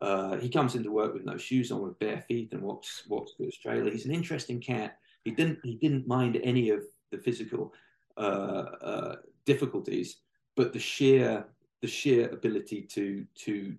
Uh, 0.00 0.36
he 0.36 0.48
comes 0.48 0.74
into 0.74 0.90
work 0.90 1.12
with 1.12 1.24
no 1.24 1.36
shoes 1.36 1.70
on, 1.70 1.82
with 1.82 1.98
bare 1.98 2.22
feet, 2.22 2.52
and 2.52 2.62
walks 2.62 3.04
walks 3.08 3.32
his 3.38 3.56
trailer. 3.56 3.90
He's 3.90 4.06
an 4.06 4.14
interesting 4.14 4.60
cat. 4.60 4.98
He 5.24 5.30
didn't 5.30 5.58
he 5.62 5.74
didn't 5.74 6.06
mind 6.08 6.40
any 6.42 6.70
of 6.70 6.82
the 7.10 7.18
physical 7.18 7.74
uh, 8.16 8.20
uh, 8.20 9.16
difficulties, 9.44 10.18
but 10.56 10.72
the 10.72 10.78
sheer 10.78 11.44
the 11.82 11.88
sheer 11.88 12.28
ability 12.30 12.82
to 12.82 13.24
to 13.34 13.74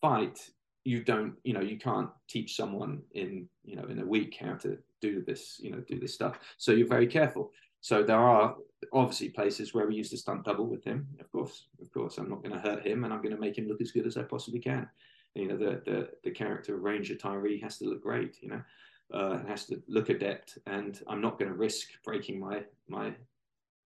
fight 0.00 0.50
you 0.84 1.02
don't 1.04 1.34
you 1.44 1.52
know 1.52 1.60
you 1.60 1.78
can't 1.78 2.08
teach 2.28 2.56
someone 2.56 3.02
in 3.12 3.48
you 3.64 3.76
know 3.76 3.84
in 3.84 4.00
a 4.00 4.06
week 4.06 4.36
how 4.40 4.54
to 4.54 4.78
do 5.00 5.22
this 5.26 5.60
you 5.62 5.70
know 5.70 5.80
do 5.80 5.98
this 5.98 6.14
stuff 6.14 6.38
so 6.56 6.72
you're 6.72 6.86
very 6.86 7.06
careful 7.06 7.50
so 7.80 8.02
there 8.02 8.18
are 8.18 8.56
obviously 8.92 9.28
places 9.28 9.74
where 9.74 9.86
we 9.86 9.94
used 9.94 10.10
to 10.10 10.16
stunt 10.16 10.44
double 10.44 10.66
with 10.66 10.82
him 10.84 11.06
of 11.20 11.30
course 11.30 11.66
of 11.80 11.92
course 11.92 12.16
i'm 12.18 12.30
not 12.30 12.42
going 12.42 12.54
to 12.54 12.60
hurt 12.60 12.86
him 12.86 13.04
and 13.04 13.12
i'm 13.12 13.22
going 13.22 13.34
to 13.34 13.40
make 13.40 13.56
him 13.58 13.68
look 13.68 13.80
as 13.80 13.92
good 13.92 14.06
as 14.06 14.16
i 14.16 14.22
possibly 14.22 14.60
can 14.60 14.88
you 15.34 15.46
know 15.48 15.56
the 15.56 15.82
the, 15.84 16.08
the 16.24 16.30
character 16.30 16.76
ranger 16.76 17.14
tyree 17.14 17.60
has 17.60 17.78
to 17.78 17.84
look 17.84 18.02
great 18.02 18.36
you 18.42 18.48
know 18.48 18.62
uh, 19.12 19.44
has 19.46 19.66
to 19.66 19.82
look 19.88 20.08
adept 20.08 20.58
and 20.66 21.02
i'm 21.08 21.20
not 21.20 21.38
going 21.38 21.50
to 21.50 21.56
risk 21.56 21.88
breaking 22.04 22.38
my 22.38 22.62
my 22.88 23.14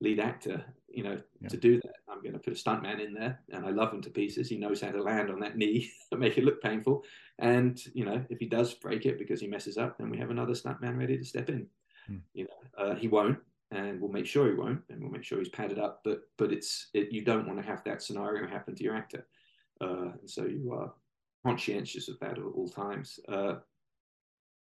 lead 0.01 0.19
actor, 0.19 0.63
you 0.87 1.03
know, 1.03 1.21
Yeah. 1.41 1.49
to 1.49 1.57
do 1.57 1.79
that. 1.81 1.95
I'm 2.07 2.21
going 2.21 2.33
to 2.33 2.39
put 2.39 2.53
a 2.53 2.55
stuntman 2.55 3.05
in 3.05 3.13
there, 3.13 3.41
and 3.49 3.65
I 3.65 3.71
love 3.71 3.93
him 3.93 4.01
to 4.03 4.09
pieces. 4.09 4.49
He 4.49 4.57
knows 4.57 4.81
how 4.81 4.91
to 4.91 5.01
land 5.01 5.29
on 5.29 5.39
that 5.41 5.57
knee 5.57 5.91
and 6.11 6.19
make 6.19 6.37
it 6.37 6.45
look 6.45 6.61
painful. 6.61 7.03
And 7.37 7.79
you 7.93 8.05
know, 8.05 8.23
if 8.29 8.39
he 8.39 8.45
does 8.45 8.73
break 8.73 9.05
it 9.05 9.19
because 9.19 9.41
he 9.41 9.47
messes 9.47 9.77
up, 9.77 9.97
then 9.97 10.09
we 10.09 10.17
have 10.17 10.29
another 10.29 10.53
stuntman 10.53 10.97
ready 10.97 11.17
to 11.17 11.25
step 11.25 11.49
in. 11.49 11.67
Hmm. 12.07 12.17
You 12.33 12.45
know, 12.45 12.83
uh, 12.83 12.95
he 12.95 13.07
won't, 13.07 13.39
and 13.71 13.99
we'll 13.99 14.11
make 14.11 14.25
sure 14.25 14.47
he 14.47 14.53
won't, 14.55 14.81
and 14.89 15.01
we'll 15.01 15.11
make 15.11 15.23
sure 15.23 15.39
he's 15.39 15.49
padded 15.49 15.79
up. 15.79 16.01
But 16.03 16.21
but 16.37 16.53
it's 16.53 16.87
it, 16.93 17.11
you 17.11 17.21
don't 17.23 17.45
want 17.47 17.59
to 17.59 17.65
have 17.67 17.83
that 17.83 18.01
scenario 18.01 18.47
happen 18.47 18.75
to 18.75 18.83
your 18.83 18.95
actor, 18.95 19.27
uh, 19.81 20.11
and 20.19 20.29
so 20.29 20.45
you 20.45 20.71
are 20.73 20.93
conscientious 21.45 22.07
of 22.09 22.19
that 22.19 22.37
at 22.37 22.43
all 22.43 22.69
times. 22.69 23.19
Uh, 23.27 23.55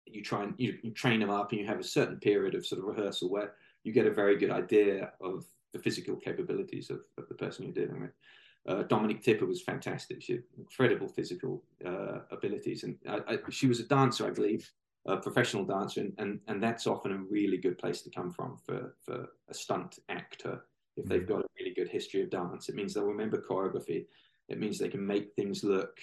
you 0.06 0.24
try 0.24 0.44
and 0.44 0.54
you, 0.58 0.78
you 0.84 0.92
train 0.92 1.20
them 1.20 1.30
up, 1.30 1.52
and 1.52 1.60
you 1.60 1.68
have 1.68 1.80
a 1.80 1.84
certain 1.84 2.18
period 2.18 2.56
of 2.56 2.66
sort 2.66 2.80
of 2.80 2.88
rehearsal 2.88 3.30
where 3.30 3.54
you 3.84 3.92
get 3.92 4.08
a 4.08 4.12
very 4.12 4.38
good 4.38 4.52
idea 4.52 5.12
of 5.22 5.46
the 5.74 5.80
physical 5.80 6.16
capabilities 6.16 6.90
of, 6.90 7.02
of 7.18 7.28
the 7.28 7.36
person 7.36 7.64
you're 7.64 7.86
dealing 7.86 8.02
with. 8.02 8.12
Uh, 8.68 8.84
Dominique 8.84 9.24
Tipper 9.24 9.46
was 9.46 9.62
fantastic. 9.62 10.22
She 10.22 10.34
had 10.34 10.44
incredible 10.58 11.08
physical 11.08 11.64
uh, 11.86 12.20
abilities, 12.32 12.84
and 12.84 12.98
I, 13.08 13.34
I, 13.34 13.38
she 13.50 13.68
was 13.68 13.80
a 13.80 13.88
dancer, 13.88 14.28
I 14.28 14.32
believe, 14.32 14.70
a 15.06 15.18
professional 15.18 15.66
dancer, 15.66 16.02
and, 16.02 16.14
and 16.18 16.40
and 16.48 16.62
that's 16.62 16.88
often 16.88 17.12
a 17.14 17.18
really 17.18 17.58
good 17.58 17.78
place 17.78 18.02
to 18.02 18.10
come 18.10 18.32
from 18.32 18.58
for 18.66 18.96
for 19.04 19.28
a 19.50 19.54
stunt 19.54 20.00
actor 20.10 20.66
if 20.98 21.06
they've 21.06 21.28
got 21.28 21.42
a 21.42 21.48
really 21.60 21.74
good 21.74 21.88
history 21.88 22.22
of 22.24 22.30
dance. 22.30 22.70
It 22.70 22.76
means 22.76 22.94
they'll 22.94 23.06
remember 23.06 23.42
choreography. 23.42 24.06
It 24.50 24.60
means 24.60 24.78
they 24.78 24.90
can 24.90 25.06
make 25.06 25.34
things 25.34 25.64
look 25.64 26.00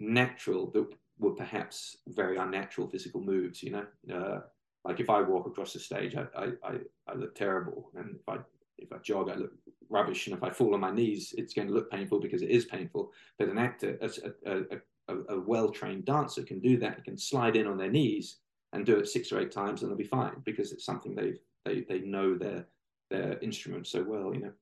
natural 0.00 0.70
that 0.72 0.86
were 1.18 1.32
perhaps 1.32 1.98
very 2.08 2.38
unnatural 2.38 2.88
physical 2.88 3.20
moves. 3.20 3.62
You 3.62 3.72
know, 3.72 3.86
uh, 4.14 4.40
like 4.84 4.98
if 4.98 5.10
I 5.10 5.20
walk 5.20 5.46
across 5.46 5.72
the 5.72 5.78
stage, 5.78 6.16
I, 6.16 6.24
I, 6.36 6.44
I, 6.64 6.74
I 7.06 7.14
look 7.14 7.34
terrible, 7.34 7.90
and 7.94 8.16
if 8.16 8.28
I 8.28 8.38
if 8.78 8.92
I 8.92 8.98
jog, 8.98 9.30
I 9.30 9.34
look 9.34 9.52
rubbish, 9.90 10.26
and 10.26 10.36
if 10.36 10.42
I 10.42 10.50
fall 10.50 10.74
on 10.74 10.80
my 10.80 10.90
knees, 10.90 11.34
it's 11.36 11.52
going 11.52 11.68
to 11.68 11.74
look 11.74 11.90
painful 11.90 12.18
because 12.18 12.42
it 12.42 12.50
is 12.50 12.64
painful. 12.64 13.12
But 13.38 13.48
an 13.48 13.58
actor, 13.58 13.98
a, 14.00 14.10
a, 14.50 14.60
a, 15.08 15.36
a 15.36 15.40
well 15.40 15.68
trained 15.68 16.06
dancer, 16.06 16.42
can 16.42 16.60
do 16.60 16.78
that. 16.78 17.04
Can 17.04 17.18
slide 17.18 17.56
in 17.56 17.66
on 17.66 17.76
their 17.76 17.90
knees 17.90 18.38
and 18.72 18.86
do 18.86 18.96
it 18.96 19.08
six 19.08 19.30
or 19.32 19.40
eight 19.40 19.52
times, 19.52 19.82
and 19.82 19.90
they'll 19.90 19.98
be 19.98 20.04
fine 20.04 20.40
because 20.44 20.72
it's 20.72 20.84
something 20.84 21.14
they 21.14 21.34
they 21.64 21.82
they 21.82 22.00
know 22.00 22.36
their 22.36 22.66
their 23.10 23.38
instrument 23.40 23.86
so 23.86 24.02
well. 24.02 24.32
You 24.34 24.40
know, 24.40 24.52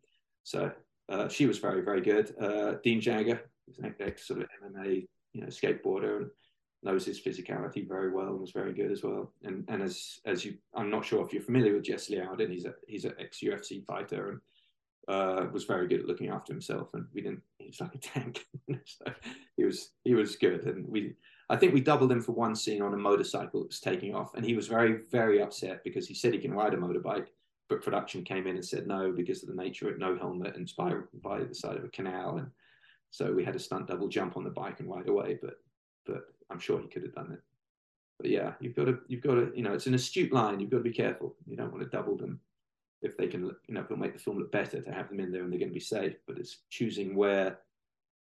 so 0.43 0.73
uh, 1.09 1.29
she 1.29 1.47
was 1.47 1.59
very 1.59 1.83
very 1.83 2.01
good. 2.01 2.35
Uh, 2.41 2.75
Dean 2.83 3.01
Jagger, 3.01 3.41
ex 4.01 4.27
sort 4.27 4.41
of 4.41 4.49
MMA 4.65 5.07
you 5.39 5.45
know 5.45 5.49
skateboarder 5.49 6.17
and 6.19 6.31
knows 6.83 7.05
his 7.05 7.21
physicality 7.21 7.87
very 7.87 8.11
well 8.11 8.29
and 8.29 8.41
was 8.41 8.51
very 8.51 8.73
good 8.73 8.91
as 8.91 9.03
well. 9.03 9.33
And 9.45 9.65
and 9.69 9.83
as 9.83 10.21
as 10.25 10.45
you, 10.45 10.57
I'm 10.75 10.91
not 10.91 11.05
sure 11.05 11.25
if 11.25 11.33
you're 11.33 11.43
familiar 11.43 11.75
with 11.75 11.85
Jesse 11.85 12.17
Liaudin. 12.17 12.51
He's 12.51 12.65
a 12.65 12.75
he's 12.87 13.05
an 13.05 13.15
ex 13.19 13.41
UFC 13.41 13.85
fighter 13.85 14.31
and 14.31 14.41
uh, 15.09 15.47
was 15.53 15.65
very 15.65 15.89
good 15.89 16.01
at 16.01 16.07
looking 16.07 16.29
after 16.29 16.53
himself. 16.53 16.95
And 16.95 17.07
we 17.15 17.23
didn't. 17.23 17.43
He 17.59 17.67
was 17.67 17.81
like 17.81 17.95
a 17.95 17.99
tank. 17.99 18.47
so 18.85 19.05
he 19.57 19.65
was 19.65 19.91
he 20.05 20.15
was 20.15 20.37
good. 20.37 20.65
And 20.67 20.89
we 20.89 21.15
I 21.51 21.57
think 21.57 21.73
we 21.73 21.81
doubled 21.81 22.13
him 22.13 22.21
for 22.21 22.33
one 22.33 22.55
scene 22.55 22.83
on 22.83 22.95
a 22.95 22.99
motorcycle 22.99 23.61
that 23.61 23.69
was 23.69 23.81
taking 23.81 24.15
off, 24.15 24.35
and 24.35 24.45
he 24.45 24.55
was 24.55 24.69
very 24.69 25.01
very 25.11 25.41
upset 25.41 25.83
because 25.85 26.07
he 26.07 26.15
said 26.15 26.33
he 26.33 26.41
can 26.41 26.55
ride 26.55 26.75
a 26.75 26.77
motorbike. 26.77 27.29
But 27.69 27.83
production 27.83 28.25
came 28.25 28.47
in 28.47 28.55
and 28.55 28.65
said 28.65 28.87
no 28.87 29.13
because 29.13 29.43
of 29.43 29.51
the 29.51 29.55
nature 29.55 29.91
of 29.91 29.99
no 29.99 30.17
helmet 30.17 30.57
and 30.57 30.73
by, 30.79 30.95
by 31.23 31.41
the 31.45 31.55
side 31.55 31.77
of 31.77 31.85
a 31.85 31.89
canal, 31.89 32.39
and 32.39 32.51
so 33.11 33.33
we 33.33 33.45
had 33.45 33.57
a 33.57 33.61
stunt 33.61 33.87
double 33.87 34.09
jump 34.09 34.37
on 34.37 34.45
the 34.45 34.51
bike 34.51 34.81
and 34.81 34.91
ride 34.91 35.09
away. 35.09 35.39
But 35.41 35.59
but 36.07 36.25
I'm 36.51 36.59
sure 36.59 36.81
he 36.81 36.89
could 36.89 37.03
have 37.03 37.15
done 37.15 37.33
it. 37.33 37.41
But 38.19 38.31
yeah, 38.31 38.55
you've 38.61 38.75
got 38.75 38.87
to, 38.87 38.99
you've 39.07 39.23
got 39.23 39.35
to, 39.35 39.53
you 39.55 39.63
know, 39.63 39.73
it's 39.73 39.87
an 39.87 39.95
astute 39.95 40.33
line. 40.33 40.59
You've 40.59 40.71
got 40.71 40.79
to 40.79 40.83
be 40.83 40.93
careful. 40.93 41.37
You 41.47 41.57
don't 41.57 41.73
want 41.73 41.85
to 41.85 41.97
double 41.97 42.17
them 42.17 42.41
if 43.01 43.17
they 43.17 43.29
can, 43.29 43.45
you 43.69 43.75
know, 43.75 43.87
make 43.97 44.15
the 44.15 44.19
film 44.19 44.39
look 44.39 44.51
better 44.51 44.81
to 44.81 44.93
have 44.93 45.09
them 45.09 45.21
in 45.21 45.31
there 45.31 45.45
and 45.45 45.53
they're 45.53 45.61
going 45.61 45.71
to 45.71 45.75
be 45.75 45.81
safe. 45.81 46.17
But 46.27 46.39
it's 46.39 46.63
choosing 46.69 47.15
where, 47.15 47.59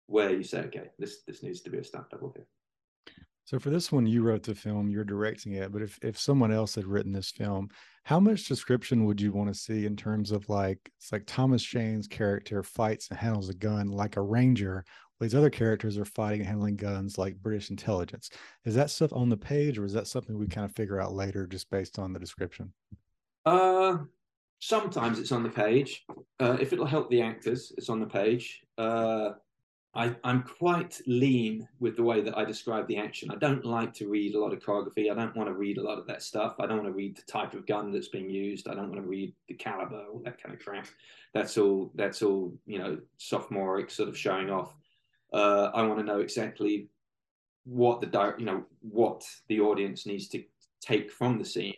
where 0.08 0.32
you 0.32 0.43
say, 0.43 0.60
okay, 0.63 0.89
this 1.00 1.21
this 1.26 1.43
needs 1.43 1.62
to 1.62 1.69
be 1.69 1.78
a 1.78 1.84
stunt 1.84 2.10
double 2.10 2.34
here. 2.36 2.45
So 3.45 3.60
for 3.60 3.69
this 3.69 3.91
one, 3.91 4.08
you 4.08 4.23
wrote 4.23 4.41
the 4.41 4.55
film, 4.55 4.89
you're 4.89 5.03
directing 5.03 5.53
it. 5.53 5.71
But 5.71 5.84
if 5.84 5.99
if 6.01 6.19
someone 6.19 6.51
else 6.51 6.75
had 6.75 6.86
written 6.86 7.12
this 7.12 7.29
film, 7.29 7.69
how 8.03 8.19
much 8.19 8.47
description 8.47 9.05
would 9.05 9.21
you 9.21 9.31
want 9.31 9.53
to 9.53 9.60
see 9.60 9.86
in 9.86 9.95
terms 9.95 10.31
of 10.31 10.49
like 10.49 10.79
it's 10.97 11.12
like 11.12 11.23
Thomas 11.27 11.63
Jane's 11.63 12.08
character 12.08 12.63
fights 12.63 13.08
and 13.10 13.19
handles 13.19 13.49
a 13.49 13.53
gun 13.53 13.91
like 13.91 14.17
a 14.17 14.21
ranger, 14.21 14.84
these 15.19 15.36
other 15.36 15.51
characters 15.51 15.97
are 15.97 16.05
fighting 16.05 16.41
and 16.41 16.49
handling 16.49 16.75
guns 16.75 17.17
like 17.17 17.38
British 17.38 17.69
intelligence. 17.69 18.31
Is 18.65 18.75
that 18.75 18.89
stuff 18.89 19.13
on 19.13 19.29
the 19.29 19.38
page, 19.38 19.77
or 19.77 19.86
is 19.86 19.93
that 19.93 20.08
something 20.08 20.38
we 20.38 20.47
kind 20.47 20.65
of 20.65 20.75
figure 20.75 20.99
out 20.99 21.13
later 21.13 21.47
just 21.47 21.69
based 21.69 21.99
on 21.99 22.13
the 22.13 22.19
description? 22.19 22.73
Uh, 23.45 23.99
sometimes 24.60 25.19
it's 25.19 25.31
on 25.31 25.43
the 25.43 25.49
page. 25.49 26.03
Uh, 26.39 26.58
if 26.60 26.73
it'll 26.73 26.86
help 26.86 27.10
the 27.10 27.21
actors, 27.21 27.71
it's 27.77 27.89
on 27.89 27.99
the 27.99 28.08
page. 28.08 28.62
Uh, 28.77 29.31
I, 29.95 30.13
I'm 30.25 30.43
quite 30.43 30.99
lean 31.08 31.67
with 31.79 31.95
the 31.95 32.03
way 32.03 32.21
that 32.21 32.38
I 32.38 32.43
describe 32.43 32.86
the 32.88 32.97
action. 32.97 33.31
I 33.31 33.36
don't 33.36 33.63
like 33.63 33.93
to 33.95 34.10
read 34.10 34.36
a 34.36 34.39
lot 34.39 34.51
of 34.51 34.60
choreography. 34.60 35.10
I 35.10 35.15
don't 35.15 35.36
want 35.36 35.47
to 35.47 35.53
read 35.53 35.77
a 35.77 35.84
lot 35.84 35.97
of 35.97 36.05
that 36.08 36.21
stuff. 36.21 36.55
I 36.60 36.65
don't 36.65 36.84
want 36.84 36.89
to 36.89 36.97
read 36.97 37.15
the 37.15 37.21
type 37.21 37.53
of 37.53 37.65
gun 37.65 37.91
that's 37.91 38.10
being 38.10 38.29
used. 38.29 38.67
I 38.67 38.73
don't 38.73 38.89
want 38.89 39.01
to 39.01 39.08
read 39.08 39.34
the 39.47 39.53
caliber, 39.53 40.03
all 40.12 40.21
that 40.25 40.41
kind 40.41 40.53
of 40.53 40.60
crap. 40.60 40.88
That's 41.34 41.58
all. 41.58 41.91
That's 41.95 42.21
all. 42.21 42.53
You 42.65 42.79
know, 42.79 42.97
sophomoric 43.17 43.89
sort 43.89 44.10
of 44.10 44.17
showing 44.17 44.49
off. 44.49 44.73
Uh, 45.31 45.71
I 45.73 45.84
want 45.84 45.99
to 45.99 46.05
know 46.05 46.19
exactly 46.19 46.89
what 47.63 48.01
the 48.01 48.36
you 48.38 48.45
know 48.45 48.65
what 48.81 49.23
the 49.47 49.62
audience 49.62 50.05
needs 50.05 50.27
to 50.29 50.43
take 50.81 51.10
from 51.10 51.39
the 51.39 51.45
scene 51.45 51.74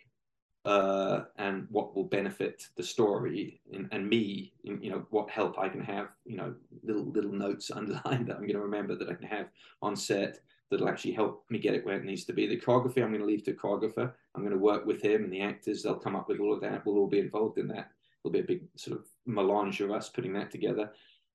uh, 0.64 1.24
and 1.36 1.66
what 1.70 1.94
will 1.94 2.04
benefit 2.04 2.64
the 2.76 2.82
story 2.82 3.60
and, 3.72 3.88
and 3.92 4.08
me 4.08 4.52
you 4.62 4.90
know 4.90 5.06
what 5.10 5.30
help 5.30 5.58
I 5.58 5.68
can 5.68 5.80
have 5.80 6.08
you 6.24 6.36
know 6.36 6.54
little 6.82 7.06
little 7.06 7.32
notes 7.32 7.70
underlined 7.74 8.26
that 8.26 8.36
I'm 8.36 8.42
going 8.42 8.52
to 8.54 8.60
remember 8.60 8.96
that 8.96 9.08
I 9.08 9.14
can 9.14 9.28
have 9.28 9.46
on 9.82 9.96
set 9.96 10.40
that'll 10.70 10.88
actually 10.88 11.12
help 11.12 11.44
me 11.50 11.58
get 11.58 11.74
it 11.74 11.84
where 11.84 11.96
it 11.96 12.04
needs 12.04 12.24
to 12.24 12.32
be. 12.32 12.46
The 12.46 12.60
choreography 12.60 13.02
I'm 13.02 13.10
going 13.10 13.20
to 13.20 13.24
leave 13.26 13.44
to 13.44 13.54
choreographer. 13.54 14.12
I'm 14.34 14.42
going 14.42 14.52
to 14.52 14.58
work 14.58 14.84
with 14.84 15.00
him 15.02 15.24
and 15.24 15.32
the 15.32 15.40
actors. 15.40 15.82
They'll 15.82 15.94
come 15.94 16.16
up 16.16 16.28
with 16.28 16.40
all 16.40 16.52
of 16.52 16.60
that. 16.60 16.84
We'll 16.84 16.98
all 16.98 17.08
be 17.08 17.20
involved 17.20 17.58
in 17.58 17.68
that. 17.68 17.90
There'll 18.22 18.32
be 18.32 18.40
a 18.40 18.42
big 18.42 18.62
sort 18.76 18.98
of 18.98 19.06
melange 19.26 19.80
of 19.80 19.90
us 19.90 20.08
putting 20.08 20.32
that 20.34 20.50
together. 20.50 20.90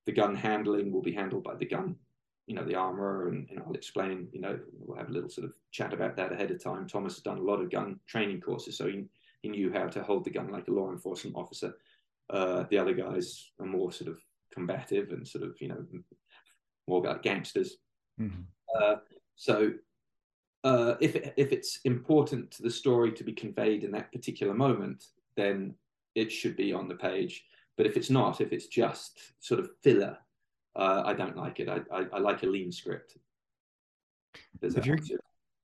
The 0.06 0.12
gun 0.12 0.36
handling 0.36 0.92
will 0.92 1.02
be 1.02 1.14
handled 1.14 1.44
by 1.44 1.56
the 1.56 1.66
gun 1.66 1.96
you 2.48 2.56
know 2.56 2.64
the 2.64 2.76
armorer 2.76 3.30
and, 3.30 3.48
and 3.50 3.60
I'll 3.60 3.74
explain 3.74 4.28
you 4.34 4.42
know 4.42 4.60
we'll 4.80 4.98
have 4.98 5.10
a 5.10 5.14
little 5.14 5.30
sort 5.30 5.46
of 5.46 5.54
chat 5.72 5.94
about 5.94 6.16
that 6.18 6.32
ahead 6.32 6.52
of 6.52 6.64
time. 6.64 6.88
Thomas 6.88 7.16
has 7.16 7.24
done 7.24 7.38
a 7.38 7.44
lot 7.44 7.62
of 7.62 7.72
gun 7.72 8.00
training 8.08 8.42
courses 8.42 8.78
so 8.78 8.88
he, 8.88 9.06
he 9.42 9.50
knew 9.50 9.72
how 9.72 9.88
to 9.88 10.04
hold 10.04 10.26
the 10.26 10.30
gun 10.30 10.52
like 10.52 10.68
a 10.68 10.72
law 10.72 10.92
enforcement 10.92 11.36
officer. 11.36 11.74
Uh, 12.30 12.64
the 12.70 12.78
other 12.78 12.94
guys 12.94 13.52
are 13.60 13.66
more 13.66 13.92
sort 13.92 14.10
of 14.10 14.20
combative 14.54 15.12
and 15.12 15.28
sort 15.28 15.44
of 15.44 15.56
you 15.60 15.70
know 15.70 15.86
more 16.88 17.02
like 17.02 17.24
gangsters. 17.24 17.78
Mm-hmm. 18.20 18.42
uh, 18.80 18.96
so 19.36 19.72
uh, 20.64 20.96
if 21.02 21.16
it, 21.16 21.34
if 21.36 21.52
it's 21.52 21.80
important 21.84 22.52
to 22.52 22.62
the 22.62 22.70
story 22.70 23.12
to 23.12 23.24
be 23.24 23.34
conveyed 23.34 23.84
in 23.84 23.92
that 23.92 24.12
particular 24.12 24.54
moment 24.54 25.06
then 25.36 25.74
it 26.16 26.32
should 26.32 26.56
be 26.56 26.72
on 26.72 26.88
the 26.88 26.96
page. 26.96 27.46
But 27.76 27.88
if 27.88 27.98
it's 27.98 28.10
not 28.10 28.42
if 28.42 28.52
it's 28.54 28.68
just 28.68 29.20
sort 29.40 29.60
of 29.60 29.72
filler 29.82 30.18
uh, 30.76 31.04
I 31.06 31.14
don't 31.14 31.38
like 31.38 31.60
it. 31.60 31.70
I, 31.70 31.80
I, 31.92 32.06
I, 32.14 32.20
like 32.20 32.44
a 32.44 32.48
lean 32.48 32.72
script. 32.72 33.18
If 34.62 34.86
you're, 34.86 34.98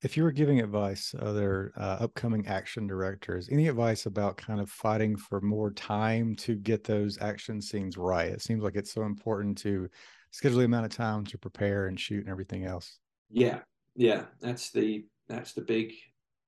if 0.02 0.16
you 0.16 0.22
were 0.22 0.32
giving 0.32 0.60
advice 0.60 1.10
to 1.10 1.24
other 1.24 1.72
uh, 1.76 1.98
upcoming 2.00 2.46
action 2.46 2.86
directors, 2.86 3.48
any 3.50 3.68
advice 3.68 4.06
about 4.06 4.36
kind 4.36 4.60
of 4.60 4.70
fighting 4.70 5.16
for 5.16 5.40
more 5.40 5.72
time 5.72 6.34
to 6.36 6.54
get 6.54 6.84
those 6.84 7.18
action 7.20 7.60
scenes 7.60 7.96
right? 7.96 8.28
It 8.28 8.42
seems 8.42 8.62
like 8.62 8.76
it's 8.76 8.92
so 8.92 9.02
important 9.02 9.58
to 9.58 9.88
schedule 10.30 10.58
the 10.58 10.64
amount 10.64 10.86
of 10.86 10.92
time 10.92 11.24
to 11.26 11.38
prepare 11.38 11.86
and 11.86 11.98
shoot 11.98 12.20
and 12.20 12.28
everything 12.28 12.64
else. 12.64 12.98
Yeah, 13.30 13.60
yeah, 13.94 14.24
that's 14.40 14.70
the 14.70 15.04
that's 15.28 15.52
the 15.52 15.62
big 15.62 15.92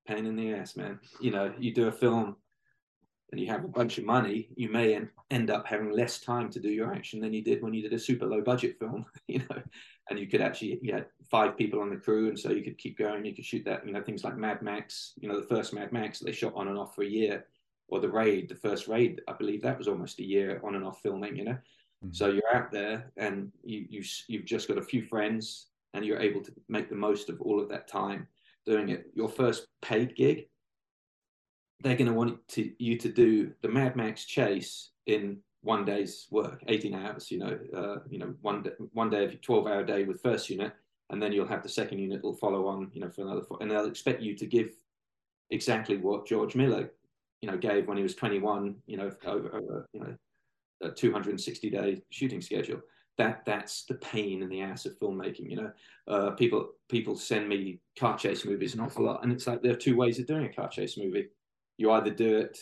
pain 0.07 0.27
in 0.27 0.37
the 0.37 0.55
ass, 0.55 0.77
man. 0.77 0.99
You 1.21 1.31
know, 1.31 1.53
you 1.59 1.75
do 1.75 1.89
a 1.89 1.93
film 1.93 2.37
and 3.33 3.41
you 3.41 3.47
have 3.47 3.65
a 3.65 3.69
bunch 3.69 3.97
of 3.97 4.05
money, 4.05 4.51
you 4.57 4.69
may 4.69 5.01
end 5.31 5.51
up 5.51 5.67
having 5.67 5.91
less 5.91 6.21
time 6.21 6.51
to 6.51 6.61
do 6.61 6.69
your 6.69 6.93
action 6.93 7.19
than 7.19 7.33
you 7.33 7.43
did 7.43 7.63
when 7.63 7.73
you 7.73 7.81
did 7.81 7.95
a 7.95 7.99
super 7.99 8.27
low 8.27 8.43
budget 8.43 8.79
film, 8.79 9.07
you 9.27 9.39
know, 9.39 9.63
and 10.11 10.19
you 10.19 10.27
could 10.27 10.43
actually, 10.43 10.79
you 10.83 10.93
had 10.93 11.07
five 11.31 11.57
people 11.57 11.81
on 11.81 11.89
the 11.89 11.97
crew. 11.97 12.29
And 12.29 12.39
so 12.39 12.51
you 12.51 12.63
could 12.63 12.77
keep 12.77 12.99
going. 12.99 13.25
You 13.25 13.35
could 13.35 13.47
shoot 13.47 13.65
that, 13.65 13.87
you 13.87 13.93
know, 13.93 14.03
things 14.03 14.23
like 14.23 14.37
Mad 14.37 14.61
Max, 14.61 15.15
you 15.19 15.29
know, 15.29 15.41
the 15.41 15.47
first 15.47 15.73
Mad 15.73 15.93
Max, 15.93 16.19
they 16.19 16.31
shot 16.31 16.53
on 16.55 16.69
and 16.69 16.79
off 16.79 16.95
for 16.95 17.03
a 17.03 17.09
year 17.09 17.47
or 17.89 18.01
the 18.01 18.09
raid, 18.09 18.51
the 18.51 18.55
first 18.55 18.87
raid, 18.87 19.23
I 19.27 19.33
believe 19.33 19.63
that 19.63 19.79
was 19.79 19.89
almost 19.89 20.19
a 20.19 20.25
year 20.25 20.61
on 20.63 20.75
and 20.75 20.85
off 20.85 21.01
filming, 21.03 21.35
you 21.35 21.45
know? 21.45 21.59
Mm-hmm. 22.05 22.13
So 22.13 22.29
you're 22.29 22.55
out 22.55 22.71
there 22.71 23.13
and 23.17 23.51
you, 23.65 23.87
you, 23.89 24.05
you've 24.29 24.45
just 24.45 24.69
got 24.69 24.79
a 24.79 24.83
few 24.83 25.03
friends 25.03 25.69
and 25.95 26.05
you're 26.05 26.21
able 26.21 26.43
to 26.43 26.53
make 26.69 26.91
the 26.91 26.97
most 26.97 27.31
of 27.31 27.41
all 27.41 27.61
of 27.61 27.69
that 27.71 27.89
time 27.89 28.27
doing 28.67 28.91
it. 28.91 29.07
Your 29.15 29.29
first 29.29 29.67
paid 29.81 30.15
gig, 30.17 30.49
they're 31.83 31.97
going 31.97 32.11
to 32.11 32.13
want 32.13 32.47
to, 32.49 32.73
you 32.79 32.97
to 32.99 33.09
do 33.09 33.53
the 33.63 33.69
Mad 33.69 33.97
Max 33.97 34.25
chase 34.25 34.91
in 35.07 35.39
one 35.63 35.85
day's 35.85 36.27
work, 36.31 36.63
18 36.69 36.95
hours, 36.95 37.31
you 37.31 37.39
know, 37.39 37.59
uh, 37.77 37.99
you 38.09 38.19
know, 38.19 38.35
one 38.41 38.63
day, 38.63 38.71
one 38.93 39.11
day 39.11 39.25
of 39.25 39.41
12 39.41 39.67
hour 39.67 39.85
day 39.85 40.05
with 40.05 40.23
first 40.23 40.51
unit, 40.51 40.73
and 41.11 41.23
then 41.23 41.33
you'll 41.33 41.47
have 41.47 41.63
the 41.63 41.69
second 41.69 41.99
unit 41.99 42.23
will 42.23 42.35
follow 42.37 42.67
on, 42.67 42.91
you 42.93 43.01
know, 43.01 43.11
for 43.11 43.23
another, 43.23 43.43
four, 43.43 43.59
and 43.61 43.71
they'll 43.71 43.87
expect 43.87 44.23
you 44.23 44.37
to 44.37 44.47
give 44.47 44.71
exactly 45.51 45.99
what 45.99 46.27
George 46.27 46.57
Miller 46.57 46.91
you 47.43 47.51
know 47.51 47.59
gave 47.59 47.87
when 47.87 47.97
he 47.97 48.03
was 48.03 48.15
21 48.15 48.77
you 48.87 48.97
know 48.97 49.11
over, 49.27 49.55
over 49.55 49.89
you 49.93 50.01
know 50.01 50.17
a 50.83 50.91
260 50.91 51.71
day 51.71 52.03
shooting 52.11 52.41
schedule. 52.41 52.81
That 53.19 53.45
that's 53.45 53.85
the 53.85 53.95
pain 53.97 54.43
in 54.43 54.49
the 54.49 54.63
ass 54.63 54.87
of 54.87 54.99
filmmaking 54.99 55.51
you 55.51 55.57
know. 55.57 55.73
Uh, 56.09 56.31
people 56.31 56.71
people 56.89 57.17
send 57.17 57.49
me 57.49 57.81
car 57.99 58.17
chase 58.17 58.45
movies 58.45 58.75
an 58.75 58.81
awful 58.81 59.05
lot 59.05 59.23
and 59.23 59.31
it's 59.31 59.47
like 59.47 59.63
there 59.63 59.73
are 59.73 59.77
two 59.77 59.97
ways 59.97 60.19
of 60.19 60.27
doing 60.27 60.47
a 60.47 60.53
car 60.53 60.69
chase 60.69 60.97
movie 60.97 61.29
you 61.77 61.91
either 61.93 62.11
do 62.11 62.37
it 62.37 62.59